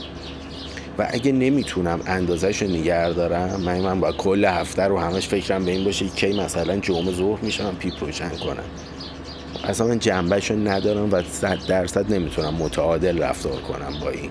و 0.99 1.09
اگه 1.11 1.32
نمی‌تونم 1.32 2.00
اندازش 2.06 2.62
رو 2.62 2.68
نگه 2.68 3.11
دارم 3.11 3.61
من 3.61 3.80
من 3.80 4.00
با 4.00 4.12
کل 4.12 4.44
هفته 4.44 4.82
رو 4.82 4.99
همش 4.99 5.28
فکرم 5.28 5.64
به 5.64 5.71
این 5.71 5.85
باشه 5.85 6.09
کی 6.09 6.40
مثلا 6.40 6.76
جمعه 6.76 7.12
ظهر 7.12 7.38
میشم 7.42 7.76
پیپ 7.78 8.04
روشن 8.04 8.28
کنم. 8.28 8.64
اصلا 9.64 9.87
من 9.87 9.99
جنبش 9.99 10.50
رو 10.50 10.56
ندارم 10.68 11.12
و 11.12 11.23
صد 11.23 11.59
درصد 11.68 12.12
نمی‌تونم 12.12 12.54
متعادل 12.54 13.23
رفتار 13.23 13.61
کنم 13.61 14.00
با 14.00 14.11
این. 14.11 14.30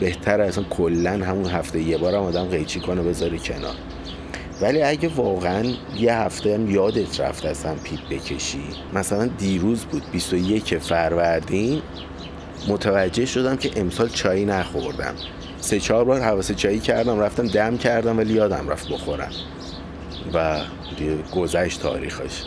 بهتر 0.00 0.40
اصلا 0.40 0.64
کلا 0.64 1.10
همون 1.10 1.50
هفته 1.50 1.80
یه 1.82 1.98
بارم 1.98 2.22
آدم 2.22 2.44
قیچی 2.44 2.80
کنه 2.80 3.02
بذاری 3.02 3.38
کنار. 3.38 3.74
ولی 4.62 4.82
اگه 4.82 5.08
واقعا 5.08 5.64
یه 5.96 6.14
هفته 6.14 6.54
هم 6.54 6.70
یادت 6.70 7.20
رفت 7.20 7.44
اصلا 7.44 7.74
پیپ 7.74 8.00
بکشی 8.10 8.62
مثلا 8.94 9.26
دیروز 9.26 9.84
بود 9.84 10.02
21 10.12 10.78
فروردین 10.78 11.82
متوجه 12.68 13.26
شدم 13.26 13.56
که 13.56 13.70
امسال 13.76 14.08
چای 14.08 14.44
نخوردم. 14.44 15.14
سه 15.60 15.80
چهار 15.80 16.04
بار 16.04 16.20
حواس 16.20 16.52
چایی 16.52 16.78
کردم 16.78 17.20
رفتم 17.20 17.46
دم 17.46 17.76
کردم 17.76 18.18
ولی 18.18 18.34
یادم 18.34 18.68
رفت 18.68 18.88
بخورم. 18.88 19.30
و 20.34 20.60
گذشت 21.34 21.80
تاریخش. 21.80 22.42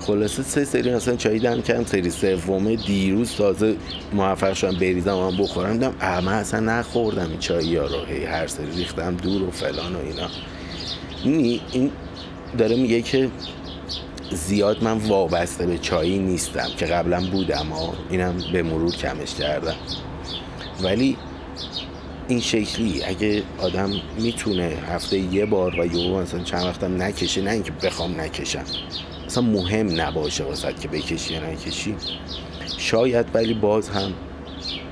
خلاصه 0.00 0.42
سه 0.42 0.64
سری 0.64 0.94
مثلا 0.94 1.16
چایی 1.16 1.38
دم 1.38 1.62
کردم 1.62 1.84
سری 1.84 2.10
سومه 2.10 2.76
دیروز 2.76 3.36
تازه 3.36 3.76
موفق 4.12 4.52
شدم 4.52 4.78
بریزم 4.78 5.16
و 5.16 5.30
بخورم. 5.30 5.72
دیدم 5.72 5.94
اما 6.00 6.30
اصلا 6.30 6.60
نخوردم 6.60 7.30
این 7.30 7.38
چایی 7.38 7.76
ها 7.76 8.04
هی 8.08 8.24
هر 8.24 8.46
سری 8.46 8.70
ریختم 8.76 9.14
دور 9.16 9.42
و 9.42 9.50
فلان 9.50 9.94
و 9.96 9.98
اینا. 9.98 10.28
این 11.24 11.90
داره 12.58 12.76
میگه 12.76 13.02
که 13.02 13.30
زیاد 14.32 14.84
من 14.84 14.98
وابسته 14.98 15.66
به 15.66 15.78
چایی 15.78 16.18
نیستم 16.18 16.68
که 16.76 16.86
قبلا 16.86 17.20
بودم 17.20 17.72
و 17.72 17.92
اینم 18.10 18.36
به 18.52 18.62
مرور 18.62 18.96
کمش 18.96 19.34
کردم. 19.34 19.76
ولی 20.82 21.16
این 22.28 22.40
شکلی 22.40 23.04
اگه 23.04 23.42
آدم 23.58 23.90
می‌تونه 24.18 24.72
هفته 24.88 25.18
یه 25.18 25.46
بار 25.46 25.80
و 25.80 25.86
یه 25.86 26.10
مثلا 26.10 26.40
چند 26.40 26.64
وقتم 26.64 27.02
نکشه 27.02 27.42
نه 27.42 27.50
اینکه 27.50 27.72
بخوام 27.72 28.20
نکشم. 28.20 28.64
اصلا 29.26 29.42
مهم 29.42 30.00
نباشه 30.00 30.44
واسه 30.44 30.72
که 30.72 30.88
بکشی 30.88 31.34
یا 31.34 31.50
نکشی. 31.50 31.96
شاید 32.78 33.26
ولی 33.34 33.54
باز 33.54 33.88
هم 33.88 34.12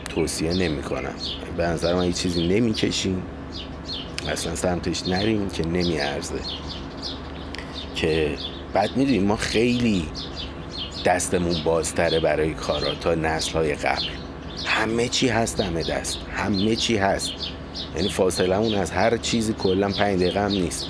توصیه 0.08 0.52
نمی‌کنم. 0.52 1.14
به 1.56 1.62
نظر 1.62 1.94
من 1.94 2.06
یه 2.06 2.12
چیزی 2.12 2.48
نمی‌کشیم. 2.48 3.22
اصلا 4.28 4.54
سمتش 4.54 5.08
نریم 5.08 5.48
که 5.50 5.66
نمیارزه. 5.66 6.40
که 7.94 8.34
بعد 8.72 8.96
می‌دونیم 8.96 9.24
ما 9.24 9.36
خیلی 9.36 10.06
دستمون 11.04 11.54
بازتره 11.64 12.20
برای 12.20 12.54
کارا 12.54 12.94
تا 12.94 13.14
نسل 13.14 13.52
های 13.52 13.74
قبل. 13.74 14.06
همه 14.66 15.08
چی 15.08 15.28
هست 15.28 15.60
همه 15.60 15.82
دست. 15.82 16.18
همه 16.34 16.76
چی 16.76 16.96
هست. 16.96 17.30
یعنی 17.96 18.08
فاصله 18.08 18.78
از 18.80 18.90
هر 18.90 19.16
چیزی 19.16 19.52
کلا 19.52 19.88
پنج 19.88 20.20
دقیقه 20.20 20.40
هم 20.40 20.50
نیست. 20.50 20.86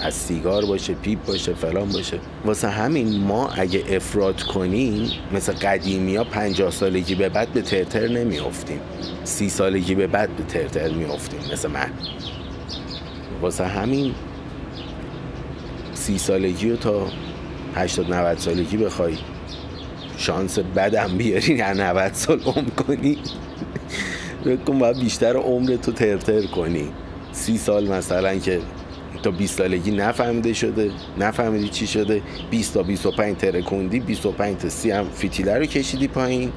از 0.00 0.14
سیگار 0.14 0.64
باشه 0.64 0.94
پیپ 0.94 1.24
باشه 1.24 1.54
فلان 1.54 1.88
باشه. 1.88 2.18
واسه 2.44 2.68
همین 2.68 3.16
ما 3.20 3.48
اگه 3.48 3.84
افراد 3.88 4.42
کنیم 4.42 5.10
مثل 5.32 5.52
قدیمی 5.52 6.16
ها 6.16 6.24
پنجاه 6.24 6.70
سالگی 6.70 7.14
به 7.14 7.28
بعد 7.28 7.52
به 7.52 7.62
ترتر 7.62 8.08
نمیافتیم. 8.08 8.80
سی 9.24 9.48
سالگی 9.48 9.94
به 9.94 10.06
بعد 10.06 10.36
به 10.36 10.42
ترتر 10.42 10.88
میافتیم 10.88 11.40
مثل 11.52 11.68
من. 11.68 11.90
واسه 13.42 13.66
همین 13.66 14.14
سی 15.94 16.18
سالگی 16.18 16.70
رو 16.70 16.76
تا 16.76 17.06
80 17.74 18.14
90 18.14 18.38
سالگی 18.38 18.76
بخوای 18.76 19.18
شانس 20.16 20.58
بدم 20.58 21.16
بیاری 21.18 21.54
نه 21.54 21.72
90 21.74 22.12
سال 22.12 22.40
عمر 22.40 22.70
کنی. 22.70 23.18
بکن 24.46 24.78
باید 24.78 24.98
بیشتر 25.00 25.36
عمر 25.36 25.76
تو 25.76 25.92
ترتر 25.92 26.46
کنی. 26.46 26.88
سی 27.32 27.58
سال 27.58 27.88
مثلا 27.88 28.38
که 28.38 28.60
تا 29.22 29.30
20 29.30 29.58
سالگی 29.58 29.90
نفهمیده 29.90 30.52
شده 30.52 30.90
نفهمیدی 31.18 31.68
چی 31.68 31.86
شده. 31.86 32.22
20 32.50 32.74
تا 32.74 32.82
25 32.82 33.36
ترکوندی 33.36 34.00
25 34.00 34.56
تا 34.56 34.68
30 34.68 34.90
هم 34.90 35.04
فیتیله 35.04 35.58
رو 35.58 35.66
کشیدی 35.66 36.08
پایین. 36.08 36.52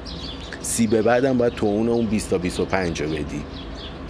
سی 0.60 0.86
به 0.86 1.02
بعدم 1.02 1.38
باید 1.38 1.54
تو 1.54 1.66
اون 1.66 1.88
اون 1.88 2.06
20 2.06 2.30
تا 2.30 2.38
25 2.38 3.02
رو 3.02 3.08
بدی. 3.08 3.42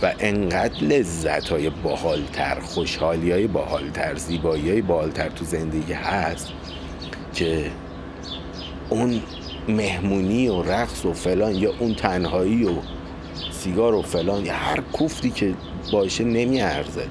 و 0.02 0.12
انقدر 0.20 0.84
لذت 0.84 1.48
های 1.48 1.70
باحالتر 1.70 2.60
خوشحالی 2.60 3.30
های 3.32 3.46
باحالتر 3.46 4.14
زیبایی 4.14 4.70
های 4.70 4.82
باحالتر 4.82 5.28
تو 5.28 5.44
زندگی 5.44 5.92
هست 5.92 6.48
که 7.34 7.70
اون 8.88 9.20
مهمونی 9.68 10.48
و 10.48 10.62
رقص 10.62 11.04
و 11.04 11.12
فلان 11.12 11.54
یا 11.54 11.72
اون 11.78 11.94
تنهایی 11.94 12.64
و 12.64 12.72
سیگار 13.50 13.94
و 13.94 14.02
فلان 14.02 14.46
یا 14.46 14.54
هر 14.54 14.80
کوفتی 14.92 15.30
که 15.30 15.54
باشه 15.92 16.24
نمیارزه 16.24 17.06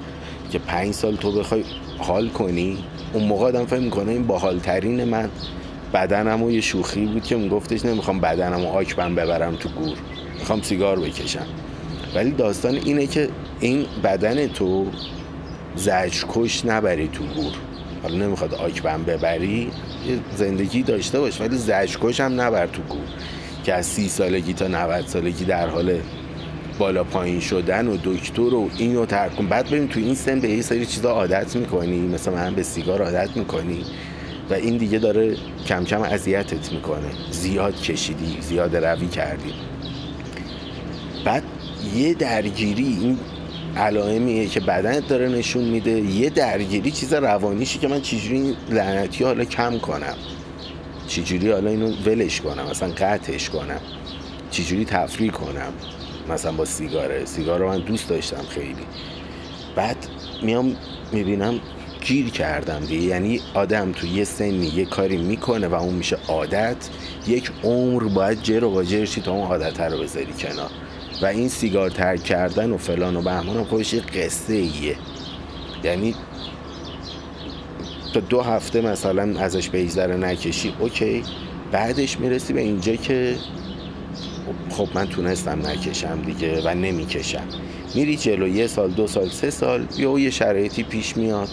که 0.52 0.58
پنج 0.58 0.94
سال 0.94 1.16
تو 1.16 1.32
بخوای 1.32 1.64
حال 1.98 2.28
کنی. 2.28 2.78
اون 3.12 3.24
موقع 3.24 3.46
آدم 3.46 3.66
فهم 3.66 3.82
می‌کنه 3.82 4.12
این 4.12 4.26
باحالترین 4.26 5.04
من. 5.04 5.30
بدنم 5.94 6.42
و 6.42 6.50
یه 6.50 6.60
شوخی 6.60 7.06
بود 7.06 7.24
که 7.24 7.48
گفتش 7.48 7.84
نمی‌خوام 7.84 8.20
بدنم 8.20 8.64
و 8.64 8.68
آکبم 8.68 9.14
ببرم 9.14 9.56
تو 9.56 9.68
گور. 9.68 9.98
می‌خوام 10.38 10.62
سیگار 10.62 11.00
بکشم. 11.00 11.46
ولی 12.14 12.30
داستان 12.30 12.74
اینه 12.74 13.06
که 13.06 13.28
این 13.60 13.86
بدن 14.04 14.46
تو 14.46 14.86
زجرکش 15.76 16.64
نبری 16.64 17.08
تو 17.08 17.24
گور. 17.24 17.52
حالا 18.02 18.16
نمی‌خواد 18.16 18.54
آکبم 18.54 19.02
ببری 19.02 19.70
زندگی 20.36 20.82
داشته 20.82 21.20
باش 21.20 21.40
ولی 21.40 21.56
زجرکش 21.56 22.20
هم 22.20 22.40
نبر 22.40 22.66
تو 22.66 22.82
گور. 22.82 23.00
که 23.64 23.74
از 23.74 23.86
سی 23.86 24.08
سالگی 24.08 24.52
تا 24.52 24.68
90 24.68 25.06
سالگی 25.06 25.44
در 25.44 25.68
حال 25.68 25.98
بالا 26.78 27.04
پایین 27.04 27.40
شدن 27.40 27.86
و 27.88 27.96
دکتر 28.04 28.54
و 28.54 28.70
اینو 28.76 29.06
ترک 29.06 29.36
کن 29.36 29.46
بعد 29.46 29.70
بریم 29.70 29.86
تو 29.86 30.00
این 30.00 30.14
سن 30.14 30.40
به 30.40 30.48
یه 30.48 30.62
سری 30.62 30.86
چیزا 30.86 31.10
عادت 31.10 31.56
می‌کنی 31.56 32.00
مثل 32.00 32.32
من 32.32 32.54
به 32.54 32.62
سیگار 32.62 33.02
عادت 33.02 33.36
می‌کنی 33.36 33.84
و 34.50 34.54
این 34.54 34.76
دیگه 34.76 34.98
داره 34.98 35.36
کم 35.66 35.84
کم 35.84 36.02
اذیتت 36.02 36.72
می‌کنه. 36.72 37.10
زیاد 37.30 37.82
کشیدی 37.82 38.36
زیاد 38.40 38.76
روی 38.76 39.08
کردی. 39.08 39.52
بعد 41.24 41.42
یه 41.96 42.14
درگیری 42.14 42.98
این 43.00 43.18
علائمیه 43.76 44.46
که 44.46 44.60
بدنت 44.60 45.08
داره 45.08 45.28
نشون 45.28 45.64
میده 45.64 45.90
یه 45.90 46.30
درگیری 46.30 46.90
چیز 46.90 47.12
روانیشی 47.14 47.78
که 47.78 47.88
من 47.88 48.00
چجوری 48.00 48.56
لعنتی 48.70 49.24
حالا 49.24 49.44
کم 49.44 49.78
کنم. 49.78 50.16
چجوری 51.06 51.50
حالا 51.50 51.70
اینو 51.70 51.92
ولش 52.06 52.40
کنم 52.40 52.66
مثلا 52.70 52.88
قطعش 52.88 53.50
کنم. 53.50 53.80
چجوری 54.50 54.84
تفریح 54.84 55.30
کنم 55.30 55.72
مثلا 56.28 56.52
با 56.52 56.64
سیگاره. 56.64 57.24
سیگار 57.24 57.60
رو 57.60 57.68
من 57.68 57.78
دوست 57.78 58.08
داشتم 58.08 58.42
خیلی. 58.48 58.86
بعد 59.76 59.96
میام 60.42 60.76
می‌بینم 61.12 61.60
گیر 62.00 62.30
کردم 62.30 62.80
دیگه. 62.80 63.06
یعنی 63.06 63.40
آدم 63.54 63.92
تو 63.92 64.06
یه 64.06 64.24
سنی 64.24 64.66
یه 64.66 64.84
کاری 64.84 65.16
می‌کنه 65.16 65.68
و 65.68 65.74
اون 65.74 65.94
میشه 65.94 66.18
عادت. 66.28 66.76
یک 67.26 67.50
عمر 67.64 68.04
باید 68.04 68.42
جر 68.42 68.64
و 68.64 68.70
باجرشی 68.70 69.20
تا 69.20 69.32
اون 69.32 69.46
عادت 69.46 69.80
رو 69.80 69.98
بذاری 69.98 70.32
کنار. 70.38 70.70
و 71.22 71.26
این 71.26 71.48
سیگار 71.48 71.90
ترک 71.90 72.24
کردن 72.24 72.70
و 72.70 72.76
فلان 72.76 73.16
و 73.16 73.22
بهمان 73.22 73.56
هم 73.56 73.64
خودش 73.64 73.94
قصه 73.94 74.54
ایه 74.54 74.96
یعنی 75.84 76.14
تا 78.14 78.20
دو 78.20 78.40
هفته 78.40 78.80
مثلا 78.80 79.40
ازش 79.40 79.70
بیزره 79.70 80.16
نکشی 80.16 80.74
اوکی. 80.78 81.22
بعدش 81.72 82.20
می‌رسی 82.20 82.52
به 82.52 82.60
اینجا 82.60 82.94
که 82.94 83.36
خب 84.70 84.88
من 84.94 85.06
تونستم 85.06 85.66
نکشم 85.66 86.22
دیگه 86.22 86.62
و 86.64 86.74
نمی‌کشم. 86.74 87.44
میری 87.94 88.16
جلو 88.16 88.48
یه 88.48 88.66
سال 88.66 88.90
دو 88.90 89.06
سال 89.06 89.28
سه 89.28 89.50
سال 89.50 89.86
یا 89.96 90.18
یه 90.18 90.30
شرایطی 90.30 90.82
پیش 90.82 91.16
میاد 91.16 91.48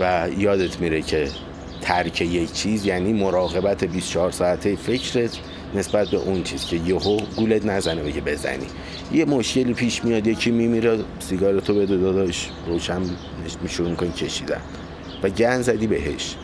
و 0.00 0.28
یادت 0.38 0.80
میره 0.80 1.02
که 1.02 1.28
ترک 1.80 2.20
یک 2.20 2.52
چیز 2.52 2.86
یعنی 2.86 3.12
مراقبت 3.12 3.84
24 3.84 4.30
ساعته 4.30 4.76
فکرت 4.76 5.38
نسبت 5.74 6.08
به 6.08 6.16
اون 6.16 6.42
چیز 6.42 6.64
که 6.64 6.76
یهو 6.76 7.20
گولت 7.36 7.66
نزنه 7.66 8.02
بگه 8.02 8.20
بزنی. 8.20 8.66
یه 9.12 9.24
مشکلی 9.24 9.74
پیش 9.74 10.04
میاد 10.04 10.26
یکی 10.26 10.50
میمیره 10.50 10.98
سیگارتو 11.18 11.74
بده 11.74 11.96
داداش. 11.96 12.50
روشن 12.66 13.02
شروع 13.68 13.94
کن 13.94 14.12
کشیدن. 14.12 14.60
و 15.22 15.28
گن 15.28 15.62
زدی 15.62 15.86
بهش. 15.86 16.36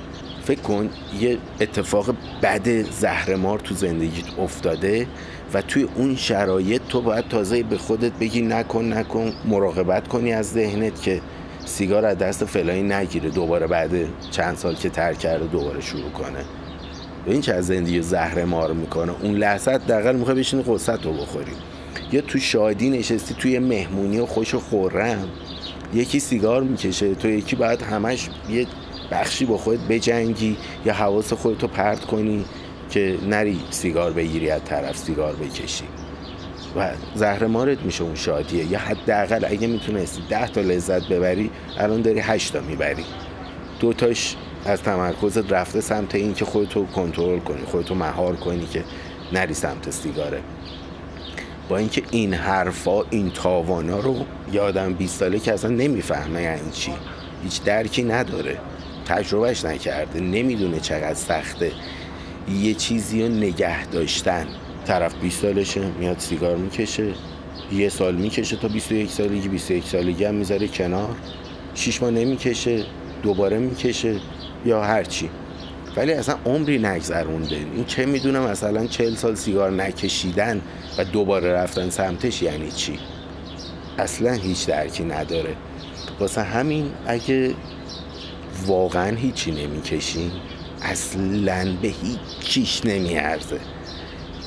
فکر 0.45 0.61
کن 0.61 0.91
یه 1.21 1.39
اتفاق 1.61 2.15
بد 2.43 2.91
زهرمار 2.91 3.59
تو 3.59 3.75
زندگیت 3.75 4.39
افتاده 4.39 5.07
و 5.55 5.63
توی 5.63 5.89
اون 5.95 6.17
شرایط 6.17 6.83
تو 6.89 7.01
باید 7.01 7.29
تازه 7.29 7.63
به 7.63 7.79
خودت 7.79 8.13
بگی 8.13 8.43
نکن 8.43 8.93
نکن. 8.93 9.33
مراقبت 9.45 10.09
کنی 10.09 10.33
از 10.33 10.51
ذهنت 10.53 11.03
که 11.03 11.21
سیگار 11.65 12.05
از 12.05 12.19
دست 12.19 12.45
فلانی 12.45 12.83
نگیره. 12.83 13.31
دوباره 13.31 13.67
بعد 13.67 13.91
چند 14.31 14.57
سال 14.57 14.75
که 14.75 14.89
ترک 14.89 15.19
کرده 15.19 15.47
دوباره 15.47 15.81
شروع 15.81 16.11
کنه. 16.11 16.45
و 17.27 17.31
این 17.31 17.41
که 17.41 17.55
از 17.55 17.67
زندگی 17.67 18.03
زهر 18.03 18.45
مار 18.45 18.73
می‌کنه. 18.73 19.13
اون 19.23 19.35
لحظه 19.35 19.79
دقیقا 19.79 20.13
می‌خوای 20.13 20.37
بشینی 20.37 20.63
قصت 20.63 21.07
رو 21.07 21.13
بخوری. 21.13 21.53
یا 22.13 22.21
تو 22.21 22.39
شادی 22.39 22.91
نشستی 22.91 23.35
توی 23.35 23.59
مهمونی 23.59 24.19
و 24.19 24.27
خوش 24.27 24.55
و 24.55 24.61
خورم. 24.61 25.29
یکی 25.95 26.21
سیگار 26.21 26.63
می‌کشه 26.63 27.15
تو 27.15 27.29
یکی 27.29 27.57
باید 27.57 27.83
همش 27.83 28.29
یه 28.51 28.67
بخشی 29.11 29.45
با 29.45 29.59
خودت 29.59 29.81
بجنگی 29.81 30.57
یا 30.85 30.93
حواس 30.93 31.33
خودتو 31.33 31.67
پرت 31.67 32.05
کنی 32.05 32.45
که 32.91 33.19
نری 33.29 33.61
سیگار 33.71 34.13
بگیری 34.13 34.51
از 34.51 34.65
طرف 34.65 34.97
سیگار 34.97 35.37
بکشی. 35.37 35.85
و 36.77 36.91
زهر 37.15 37.47
مارت 37.47 37.83
میشه 37.83 38.05
اون 38.05 38.15
شادیه. 38.15 38.73
یا 38.73 38.79
حداقل 38.79 39.45
اگه 39.45 39.67
می‌تونستی 39.67 40.23
ده 40.29 40.49
تا 40.49 40.61
لذت 40.61 41.09
ببری 41.09 41.51
الان 41.79 42.03
داری 42.03 42.21
هشت 42.21 42.53
تا 42.53 42.61
می‌بری. 42.61 43.05
دوتاش 43.81 44.37
از 44.71 44.83
تمرکزت 44.83 45.53
رفته 45.53 45.81
سمت 45.81 46.15
این 46.15 46.35
که 46.35 46.45
خودتو 46.45 46.87
کنترل 46.87 47.39
کنی 47.39 47.63
خودتو 47.65 47.95
مهار 47.95 48.37
کنی 48.37 48.67
که 48.67 48.85
نری 49.33 49.55
سمت 49.55 49.91
سیگاره. 49.91 50.41
با 51.69 51.77
اینکه 51.77 52.03
این 52.11 52.35
حرفا 52.35 53.03
این 53.11 53.31
تاوانا 53.31 54.01
رو 54.01 54.17
یه 54.53 54.61
آدم 54.61 54.93
20 54.95 55.19
ساله 55.19 55.39
که 55.39 55.53
اصلا 55.53 55.71
نمی‌فهمه 55.71 56.43
یعنی 56.43 56.71
چی. 56.73 56.93
هیچ 57.45 57.63
درکی 57.63 58.03
نداره. 58.03 58.59
تجربهش 59.07 59.65
نکرده. 59.65 60.21
نمی‌دونه 60.21 60.81
چقدر 60.81 61.15
سخته. 61.15 61.73
یه 62.63 62.75
چیزی 62.75 63.23
رو 63.23 63.29
نگه 63.29 63.87
داشتن. 63.87 64.47
طرف 64.87 65.15
20 65.15 65.43
سالشه 65.43 65.81
میاد 65.99 66.19
سیگار 66.19 66.57
می‌کشه. 66.57 67.13
یه 67.73 67.89
سال 67.89 68.15
می‌کشه 68.15 68.57
تا 68.57 68.69
21 68.69 69.11
سالگی 69.11 69.49
21 69.49 69.85
سالگی 69.85 70.25
هم 70.25 70.35
می‌ذاره 70.35 70.69
کنار. 70.69 71.17
شیش 71.75 72.03
ماه 72.03 72.11
نمی‌کشه 72.11 72.85
دوباره 73.23 73.59
می‌کشه. 73.59 74.21
یا 74.65 74.83
هرچی 74.83 75.31
ولی 75.97 76.13
اصلا 76.13 76.37
عمری 76.47 76.79
نگذرونده. 76.79 77.57
این 77.57 77.85
چه 77.85 78.07
می‌دونه 78.07 78.41
مثلا 78.41 78.87
40 78.87 79.15
سال 79.15 79.35
سیگار 79.35 79.71
نکشیدن 79.71 80.61
و 80.99 81.05
دوباره 81.05 81.53
رفتن 81.53 81.91
سمتش 81.91 82.43
یعنی 82.43 82.71
چی؟ 82.71 82.99
اصلا 83.99 84.33
هیچ 84.33 84.67
درکی 84.67 85.05
نداره. 85.05 85.55
واسه 86.21 86.43
همین 86.43 86.91
اگه 87.07 87.55
واقعا 88.67 89.17
هیچی 89.17 89.51
نمی‌کشین 89.51 90.31
اصلا 90.83 91.77
به 91.83 91.89
هیچیش 91.89 92.85
نمیارزه. 92.85 93.61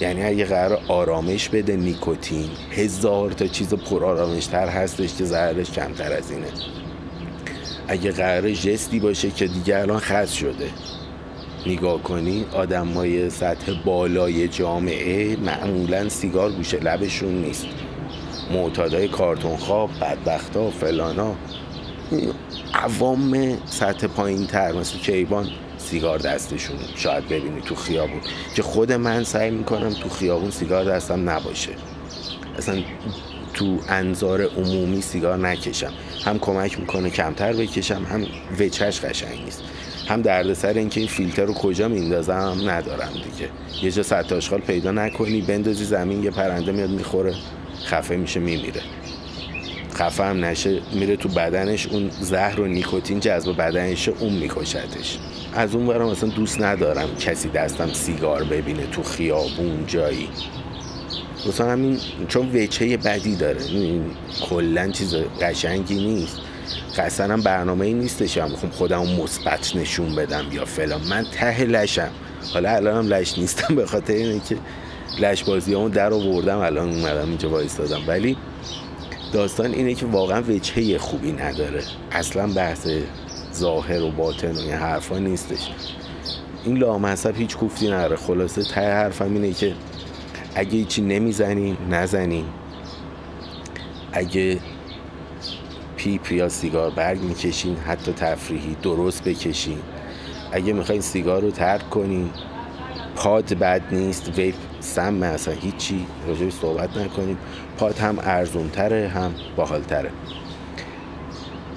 یعنی 0.02 0.24
اگه 0.24 0.46
قرار 0.46 0.80
آرامش 0.88 1.50
بده 1.50 1.76
نیکوتین 1.76 2.50
هزار 2.72 3.32
تا 3.32 3.48
چیز 3.48 3.74
پر 3.74 4.06
آرامش 4.06 4.46
تر 4.46 4.68
هستش 4.68 5.16
که 5.16 5.26
ضررش 5.26 5.72
کمتر 5.72 6.14
از 6.14 6.32
اینه. 6.32 6.48
اگه 7.92 8.12
قرار 8.12 8.52
جستی 8.52 9.00
باشه 9.00 9.32
که 9.32 9.48
دیگه 9.48 9.78
الان 9.78 10.00
خاص 10.00 10.34
شده. 10.34 10.70
نگاه 11.68 12.04
کنی 12.04 12.46
آدم 12.54 12.88
های 12.88 13.30
سطح 13.30 13.72
بالای 13.86 14.48
جامعه 14.48 15.36
معمولا 15.36 16.10
سیگار 16.10 16.52
گوشه 16.52 16.78
لبشون 16.78 17.42
نیست. 17.42 17.66
معتادای 18.52 19.08
کارتون 19.08 19.58
خواب 19.58 19.90
بدبختا 20.02 20.72
فلانا. 20.72 21.36
عوام 22.74 23.58
سطح 23.66 24.08
پایین 24.08 24.48
تر 24.48 24.72
مثل 24.72 24.98
کیبان 24.98 25.48
سیگار 25.78 26.20
دستشون. 26.20 26.78
شاید 26.96 27.26
ببینی 27.26 27.62
تو 27.62 27.76
خیابون. 27.76 28.22
که 28.56 28.62
خود 28.62 28.92
من 28.92 29.24
سعی 29.24 29.52
می‌کنم 29.52 29.94
تو 29.94 30.10
خیابون 30.10 30.52
سیگار 30.52 30.86
دستم 30.86 31.30
نباشه. 31.30 31.72
اصلا 32.58 32.84
تو 33.54 33.80
انظار 33.90 34.42
عمومی 34.42 35.02
سیگار 35.02 35.38
نکشم. 35.38 35.94
هم 36.26 36.40
کمک 36.40 36.80
می‌کنه 36.80 37.10
کمتر 37.10 37.54
بکشم 37.54 38.04
هم 38.04 38.26
وچش 38.60 39.02
قشنگ 39.02 39.44
نیست. 39.46 39.64
هم 40.08 40.22
دردسر 40.22 40.74
اینکه 40.74 41.00
این 41.00 41.10
فیلتر 41.10 41.46
رو 41.46 41.54
کجا 41.54 41.88
میندازم 41.88 42.58
ندارم 42.66 43.12
دیگه. 43.14 43.50
یه 43.84 43.92
جا 43.92 44.04
سطح 44.04 44.36
آشغال 44.36 44.60
پیدا 44.60 44.92
نکنی 44.92 45.42
بندازی 45.42 45.86
زمین 45.86 46.24
یه 46.24 46.32
پرنده 46.32 46.72
میاد 46.72 46.90
می‌خوره 46.90 47.36
خفه 47.86 48.16
میشه 48.16 48.40
میمیره. 48.40 48.82
خفه 49.96 50.24
هم 50.24 50.46
نشه 50.46 50.82
میره 50.94 51.16
تو 51.16 51.30
بدنش 51.30 51.88
اون 51.88 52.10
زهر 52.10 52.60
و 52.60 52.68
نیکوتین 52.68 53.20
جذب 53.20 53.58
بدنش 53.58 54.10
اون 54.10 54.34
میکشتش 54.34 55.18
از 55.54 55.76
اون 55.76 55.88
برام 55.88 56.10
اصلا 56.10 56.30
دوست 56.30 56.62
ندارم 56.62 57.16
کسی 57.16 57.50
دستم 57.50 57.94
سیگار 57.94 58.44
ببینه 58.44 58.88
تو 58.92 59.04
خیابون 59.04 59.84
جایی. 59.88 60.30
مثلا 61.48 61.72
همین 61.72 62.00
چون 62.28 62.56
وچه 62.56 62.98
بدی 62.98 63.36
داره. 63.36 63.60
کلا 64.42 64.92
چیز 64.92 65.16
قشنگی 65.42 65.96
نیست. 65.96 66.38
قصلا 66.98 67.38
برنامه 67.38 67.86
ای 67.86 67.94
نیستش 67.94 68.38
هم. 68.38 68.56
خب 68.56 68.70
خودم 68.70 69.02
مثبت 69.02 69.76
نشون 69.76 70.16
بدم 70.16 70.46
یا 70.52 70.66
فلان. 70.66 71.02
من 71.10 71.26
ته 71.32 71.64
لشم. 71.64 72.10
حالا 72.54 72.70
الان 72.70 72.98
هم 72.98 73.14
لش 73.14 73.38
نیستم 73.38 73.76
به 73.76 73.86
خاطر 73.86 74.14
اینه 74.14 74.42
که 74.50 74.58
لش 75.20 75.44
بازی 75.44 75.74
همون 75.74 75.92
در 75.92 76.14
آوردم. 76.14 76.58
الان 76.58 76.90
اومدم 76.90 77.30
اینجا 77.30 77.50
وایستادم. 77.50 78.02
ولی 78.08 78.38
داستان 79.34 79.74
اینه 79.74 79.94
که 79.94 80.06
واقعا 80.06 80.42
وجهه 80.42 80.98
خوبی 80.98 81.32
نداره. 81.32 81.84
اصلا 82.12 82.48
بحث 82.48 82.88
ظاهر 83.54 84.02
و 84.02 84.12
باطن 84.12 84.52
و 84.52 84.60
این 84.60 84.72
حرفا 84.72 85.18
نیستش. 85.18 85.70
این 86.66 86.78
لامصب 86.78 87.36
هیچ 87.36 87.58
کوفتی 87.58 87.88
نداره. 87.88 88.16
خلاصه 88.16 88.64
ته 88.64 88.82
حرفم 88.82 89.34
اینه 89.34 89.54
که 89.54 89.74
اگه 90.56 90.72
هیچی 90.72 91.02
نمی‌زنین 91.02 91.78
نزنین 91.90 92.46
اگه 94.14 94.60
پیپ 95.98 96.32
یا 96.32 96.50
سیگار 96.50 96.90
برگ 96.90 97.22
می‌کشین 97.22 97.76
حتی 97.76 98.14
تفریحی 98.14 98.76
درست 98.82 99.24
بکشین. 99.24 99.80
اگه 100.52 100.74
می‌خواین 100.74 101.02
سیگار 101.02 101.42
رو 101.42 101.52
ترک 101.52 101.90
کنین 101.90 102.30
pod 103.16 103.54
بد 103.54 103.82
نیست 103.92 104.32
vape 104.38 104.56
سم 104.80 105.24
اصلا 105.24 105.54
هیچی 105.54 106.06
راجبش 106.28 106.52
صحبت 106.52 106.98
نکنیم 106.98 107.38
pod 107.78 107.98
هم 107.98 108.20
ارزونتره 108.22 109.08
هم 109.08 109.36
باحالتره. 109.56 110.12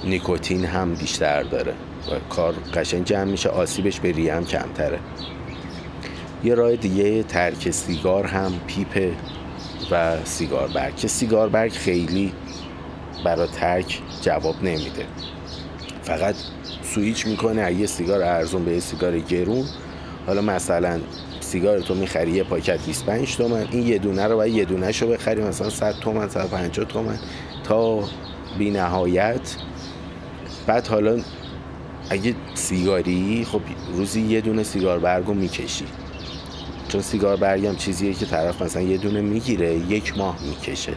نیکوتین 0.05 0.65
هم 0.65 0.95
بیشتر 0.95 1.43
داره. 1.43 1.75
و 2.11 2.35
کار 2.35 2.55
قشنگ 2.75 3.05
جمع 3.05 3.25
میشه 3.25 3.49
آسیبش 3.49 4.01
به 4.01 4.13
ریه 4.13 4.35
هم 4.35 4.45
کمتره. 4.45 4.99
یه 6.45 6.55
راه 6.55 6.77
دیگه 6.77 7.23
ترک 7.23 7.71
سیگار 7.71 8.27
هم 8.27 8.53
پیپ 8.67 9.13
و 9.91 10.17
سیگار 10.25 10.69
برگ. 10.69 10.97
که 10.97 11.09
سیگار 11.09 11.49
برگ 11.49 11.73
خیلی 11.73 12.33
برای 13.25 13.49
ترک 13.49 14.01
جواب 14.23 14.57
نمیده. 14.63 15.07
فقط 16.03 16.35
سویچ 16.83 17.27
می‌کنه 17.27 17.63
اگه 17.63 17.87
سیگار 17.87 18.23
ارزون 18.23 18.65
به 18.65 18.81
سیگار 18.81 19.19
گرون. 19.19 19.65
حالا 20.27 20.41
مثلا 20.41 21.01
سیگار 21.41 21.81
تو 21.81 21.95
می‌خری 21.95 22.31
یه 22.31 22.45
پاکت 22.45 22.87
25 22.87 23.37
تومن 23.37 23.67
این 23.71 23.87
یه 23.87 23.99
دونه 23.99 24.27
رو 24.27 24.37
باید 24.37 24.55
یه 24.55 24.65
دونه 24.65 24.93
شو 24.93 25.09
بخری 25.09 25.43
مثلا 25.43 25.71
100 25.71 25.95
تومن 26.01 26.29
150 26.29 26.87
تومن 26.87 27.19
تا 27.65 28.05
بی 28.59 28.71
نهایت 28.71 29.57
بعد 30.67 30.87
حالا 30.87 31.21
اگه 32.11 32.35
سیگاری 32.55 33.47
خب 33.53 33.61
روزی 33.97 34.21
یه 34.21 34.41
دونه 34.41 34.63
سیگار 34.63 34.99
برگو 34.99 35.35
می‌کشی. 35.35 35.85
چون 36.93 37.01
سیگار 37.01 37.37
برگم 37.37 37.77
چیزیه 37.77 38.15
که 38.15 38.27
طرف 38.27 38.63
مثلا 38.63 38.83
یه 38.83 38.97
دونه 38.97 39.21
می‌گیره 39.21 39.75
یک 39.75 40.19
ماه 40.19 40.39
می‌کشه. 40.49 40.93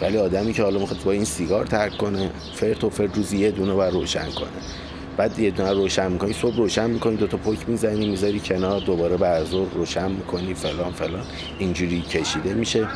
ولی 0.00 0.16
آدمی 0.16 0.52
که 0.52 0.62
حالا 0.62 0.78
می‌خواد 0.78 1.02
با 1.04 1.12
این 1.12 1.24
سیگار 1.24 1.66
ترک 1.66 1.96
کنه 1.96 2.30
فرت 2.54 2.84
و 2.84 2.90
فرت 2.90 3.16
روزی 3.16 3.38
یه 3.38 3.50
دونه 3.50 3.74
باید 3.74 3.94
روشن 3.94 4.30
کنه. 4.30 4.48
بعد 5.16 5.38
یه 5.38 5.50
دونه 5.50 5.72
روشن 5.72 6.12
می‌کنی 6.12 6.32
صبح 6.32 6.56
روشن 6.56 6.90
می‌کنی 6.90 7.16
دوتا 7.16 7.36
پک 7.36 7.68
می‌زنی 7.68 8.08
می‌ذاری 8.08 8.40
کنار 8.40 8.80
دوباره 8.80 9.16
برزور 9.16 9.68
روشن 9.74 10.10
می‌کنی 10.10 10.54
فلان 10.54 10.92
فلان. 10.92 11.24
اینجوری 11.58 12.00
کشیده 12.00 12.54
میشه. 12.54 12.88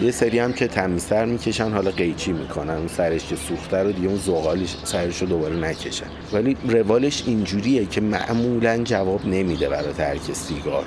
یه 0.00 0.10
سری 0.10 0.38
هم 0.38 0.52
که 0.52 0.66
تمیزتر 0.66 1.24
می‌کشن 1.24 1.70
حالا 1.70 1.90
قیچی 1.90 2.32
می‌کنن 2.32 2.74
اون 2.74 2.88
سرش 2.88 3.26
که 3.26 3.36
سوخته 3.36 3.76
رو 3.76 3.92
دیگه 3.92 4.08
اون 4.08 4.18
زغالش 4.18 4.76
سرش 4.84 5.22
رو 5.22 5.28
دوباره 5.28 5.56
نکشن. 5.56 6.06
ولی 6.32 6.56
روالش 6.68 7.22
اینجوریه 7.26 7.86
که 7.86 8.00
معمولا 8.00 8.82
جواب 8.84 9.26
نمیده 9.26 9.68
برای 9.68 9.92
ترک 9.92 10.32
سیگار. 10.32 10.84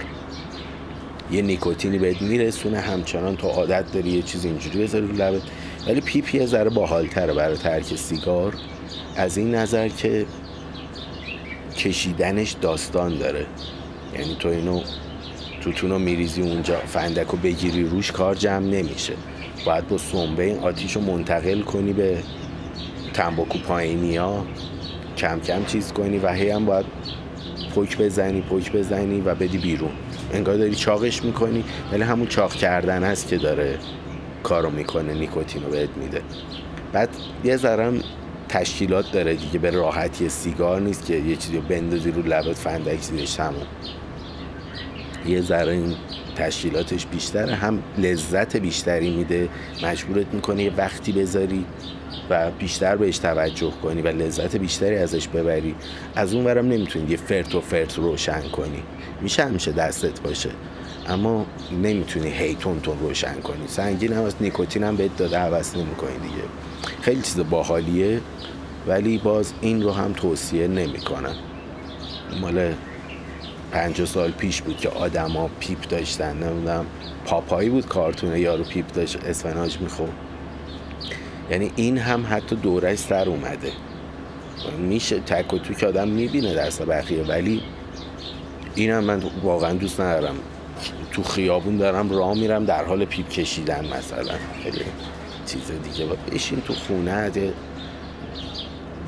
یه 1.31 1.41
نیکوتینی 1.41 1.97
بهت 1.97 2.21
میرسونه 2.21 2.79
همچنان 2.79 3.35
تو 3.35 3.47
عادت 3.47 3.91
داری 3.91 4.09
یه 4.09 4.21
چیز 4.21 4.45
اینجوری 4.45 4.83
بذاری 4.83 5.07
رو 5.07 5.13
لبت. 5.13 5.41
ولی 5.87 6.01
پیپ 6.01 6.35
یه 6.35 6.45
ذره 6.45 6.69
باحالتره 6.69 7.33
برای 7.33 7.57
ترک 7.57 7.95
سیگار. 7.95 8.53
از 9.15 9.37
این 9.37 9.55
نظر 9.55 9.87
که 9.87 10.25
کشیدنش 11.77 12.51
داستان 12.61 13.17
داره. 13.17 13.45
یعنی 14.13 14.35
تو 14.39 14.49
اینو 14.49 14.81
توتونو 15.61 15.99
میریزی 15.99 16.41
اونجا 16.41 16.77
فندکو 16.77 17.37
بگیری 17.37 17.83
روش 17.83 18.11
کار 18.11 18.35
جمع 18.35 18.65
نمیشه. 18.65 19.13
باید 19.65 19.87
با 19.87 19.97
سنبه 19.97 20.43
این 20.43 20.59
آتیش 20.59 20.95
رو 20.95 21.01
منتقل 21.01 21.61
کنی 21.61 21.93
به 21.93 22.17
تنباکو 23.13 23.59
پایینی 23.59 24.15
ها 24.15 24.45
کم 25.17 25.39
کم 25.39 25.65
چیز 25.65 25.93
کنی 25.93 26.17
و 26.17 26.33
هی 26.33 26.49
هم 26.49 26.65
باید 26.65 26.85
پک 27.75 27.97
بزنی 27.97 28.41
پک 28.41 28.71
بزنی 28.71 29.21
و 29.21 29.35
بدی 29.35 29.57
بیرون. 29.57 29.91
انگار 30.33 30.57
داری 30.57 30.75
چاقش 30.75 31.23
می‌کنی. 31.23 31.63
ولی 31.91 32.03
همون 32.03 32.27
چاق 32.27 32.53
کردن 32.53 33.03
هست 33.03 33.27
که 33.27 33.37
داره 33.37 33.77
کارو 34.43 34.69
می‌کنه 34.69 35.13
نیکوتین 35.13 35.63
رو 35.63 35.69
بهت 35.69 35.89
میده. 35.97 36.21
بعد 36.93 37.09
یه 37.43 37.57
ذرم 37.57 37.99
تشکیلات 38.49 39.11
داره 39.11 39.33
دیگه 39.33 39.59
به 39.59 39.69
راحتی 39.69 40.29
سیگار 40.29 40.81
نیست 40.81 41.05
که 41.05 41.15
یه 41.15 41.35
چیزی 41.35 41.55
رو 41.55 41.61
بندازی 41.61 42.11
رو 42.11 42.21
لبت 42.21 42.53
فندک 42.57 43.01
زیرش 43.01 43.33
تموم. 43.33 43.67
یه 45.25 45.41
ذره 45.41 45.71
این 45.71 45.95
تشکیلاتش 46.39 47.06
بیشتره 47.06 47.56
هم 47.56 47.84
لذت 47.97 48.58
بیشتری 48.58 49.15
میده. 49.15 49.49
مجبورت 49.84 50.34
می‌کنه 50.34 50.63
یه 50.63 50.71
وقتی 50.78 51.12
بذاری 51.12 51.65
و 52.30 52.52
بیشتر 52.52 52.95
بهش 52.95 53.17
توجه 53.17 53.71
کنی 53.84 54.02
و 54.02 54.08
لذت 54.08 54.56
بیشتری 54.56 54.95
ازش 54.95 55.28
ببری. 55.28 55.75
از 56.15 56.34
اون 56.34 56.45
ورم 56.45 56.65
نمی‌تونی 56.65 57.12
یه 57.12 57.17
فرت 57.17 57.56
و 57.56 57.62
فرت 57.62 57.95
روشن 57.95 58.41
کنی. 58.41 58.84
میشه 59.21 59.45
همیشه 59.45 59.71
دستت 59.71 60.21
باشه. 60.21 60.49
اما 61.08 61.45
نمی‌تونی 61.84 62.30
هی 62.30 62.56
تند 62.55 62.79
تند 62.79 62.99
روشن 62.99 63.34
کنی. 63.34 63.67
سنگین 63.67 64.13
هم 64.13 64.23
از 64.23 64.36
نیکوتین 64.39 64.84
هم 64.84 64.95
بهت 64.95 65.17
داده 65.17 65.38
عوض 65.38 65.75
نمی‌کنی 65.75 66.17
دیگه. 66.17 66.43
خیلی 67.02 67.21
چیز 67.21 67.39
باحالیه 67.49 68.21
ولی 68.88 69.17
باز 69.17 69.54
این 69.62 69.84
رو 69.84 69.91
هم 69.91 70.13
توصیه 70.13 70.67
نمی‌کنم. 70.67 71.36
مال 72.41 72.73
پنج 73.71 74.05
سال 74.05 74.32
پیش 74.32 74.62
بود 74.62 74.77
که 74.77 74.89
آدما 74.89 75.49
پیپ 75.60 75.88
داشتن 75.88 76.38
نمی‌دونم 76.38 76.86
پاپایی 77.25 77.69
بود 77.69 77.88
کارتونه 77.88 78.39
یارو 78.39 78.63
پیپ 78.63 78.93
داشت 78.93 79.25
اسفناج 79.25 79.77
می‌خورد. 79.82 80.13
یعنی 81.51 81.71
این 81.75 81.97
هم 81.97 82.25
حتی 82.29 82.55
دورش 82.55 82.97
سر 82.97 83.29
اومده. 83.29 83.71
میشه 84.77 85.19
تک 85.19 85.53
و 85.53 85.58
تو 85.58 85.73
که 85.73 85.88
آدم 85.88 86.08
می‌بینه 86.08 86.55
دست 86.55 86.86
بقیه 86.86 87.23
ولی 87.23 87.62
این 88.75 88.91
هم 88.91 89.03
من 89.03 89.23
واقعا 89.43 89.73
دوست 89.73 90.01
ندارم. 90.01 90.36
تو 91.12 91.23
خیابون 91.23 91.77
دارم 91.77 92.10
راه 92.10 92.34
میرم 92.34 92.65
در 92.65 92.86
حال 92.86 93.05
پیپ 93.05 93.29
کشیدن 93.29 93.86
مثلا. 93.86 94.34
خیلی 94.63 94.82
چیز 95.45 95.71
دیگه 95.84 96.05
با 96.05 96.15
بشین 96.32 96.62
تو 96.62 96.73
خونه 96.73 97.32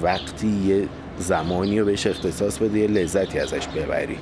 وقتی 0.02 0.48
یه 0.48 0.88
زمانی 1.18 1.80
رو 1.80 1.86
بهش 1.86 2.08
اختصاص 2.08 2.58
بده 2.58 2.80
یه 2.80 2.88
لذتی 2.88 3.40
ازش 3.40 3.68
ببری. 3.68 4.18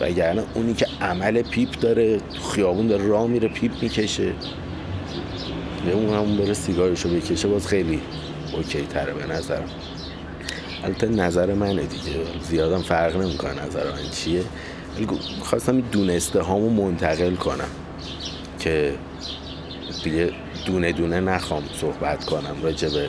وگرنه 0.00 0.42
اونی 0.54 0.74
که 0.74 0.86
عمل 1.00 1.42
پیپ 1.42 1.70
داره 1.80 2.18
تو 2.18 2.42
خیابون 2.42 2.86
داره 2.86 3.06
راه 3.06 3.26
میره 3.26 3.48
پیپ 3.48 3.72
می‌کشه. 3.82 4.22
یه 5.86 5.92
اون 5.92 6.14
همون 6.14 6.36
بره 6.36 6.54
سیگارشو 6.54 7.08
بکشه 7.08 7.48
باز 7.48 7.66
خیلی 7.66 8.00
اوکی 8.52 8.82
تره 8.82 9.12
به 9.12 9.26
نظرم. 9.26 9.68
البته 10.84 11.08
نظر 11.08 11.54
منه 11.54 11.82
دیگه. 11.82 12.16
زیادم 12.42 12.82
فرق 12.82 13.16
نمی‌کنه 13.16 13.66
نظر 13.66 13.84
من 13.84 14.10
چیه. 14.10 14.42
خواستم 15.42 15.76
این 15.76 15.84
دونسته 15.92 16.42
هامو 16.42 16.70
منتقل 16.70 17.34
کنم 17.34 17.68
که 18.60 18.94
دیگه 20.04 20.30
دونه 20.66 20.92
دونه 20.92 21.20
نخوام 21.20 21.62
صحبت 21.80 22.24
کنم 22.24 22.56
راجع 22.62 22.88
به 22.88 23.08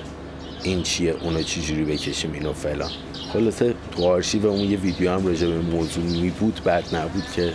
این 0.64 0.84
چیه 0.84 1.16
اونو 1.22 1.42
چجوری 1.42 1.84
بکشیم 1.84 2.34
اینو 2.34 2.54
فلان. 2.54 2.92
خلاصه 3.34 3.74
تو 3.92 4.06
آرشیو 4.06 4.48
اون 4.48 4.60
یه 4.60 4.78
ویدیو 4.78 5.12
هم 5.12 5.28
راجع 5.28 5.48
به 5.48 5.62
موضوع 5.62 6.04
می 6.04 6.30
بود 6.30 6.62
بعد 6.64 6.96
نبود 6.96 7.24
که 7.36 7.54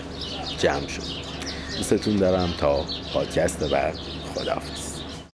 جمع 0.59 0.89
شد. 0.89 1.03
دوستتون 1.77 2.17
دارم 2.17 2.55
تا 2.59 2.85
پادکست 3.15 3.71
بعد. 3.71 3.95
خداحافظ. 4.35 4.90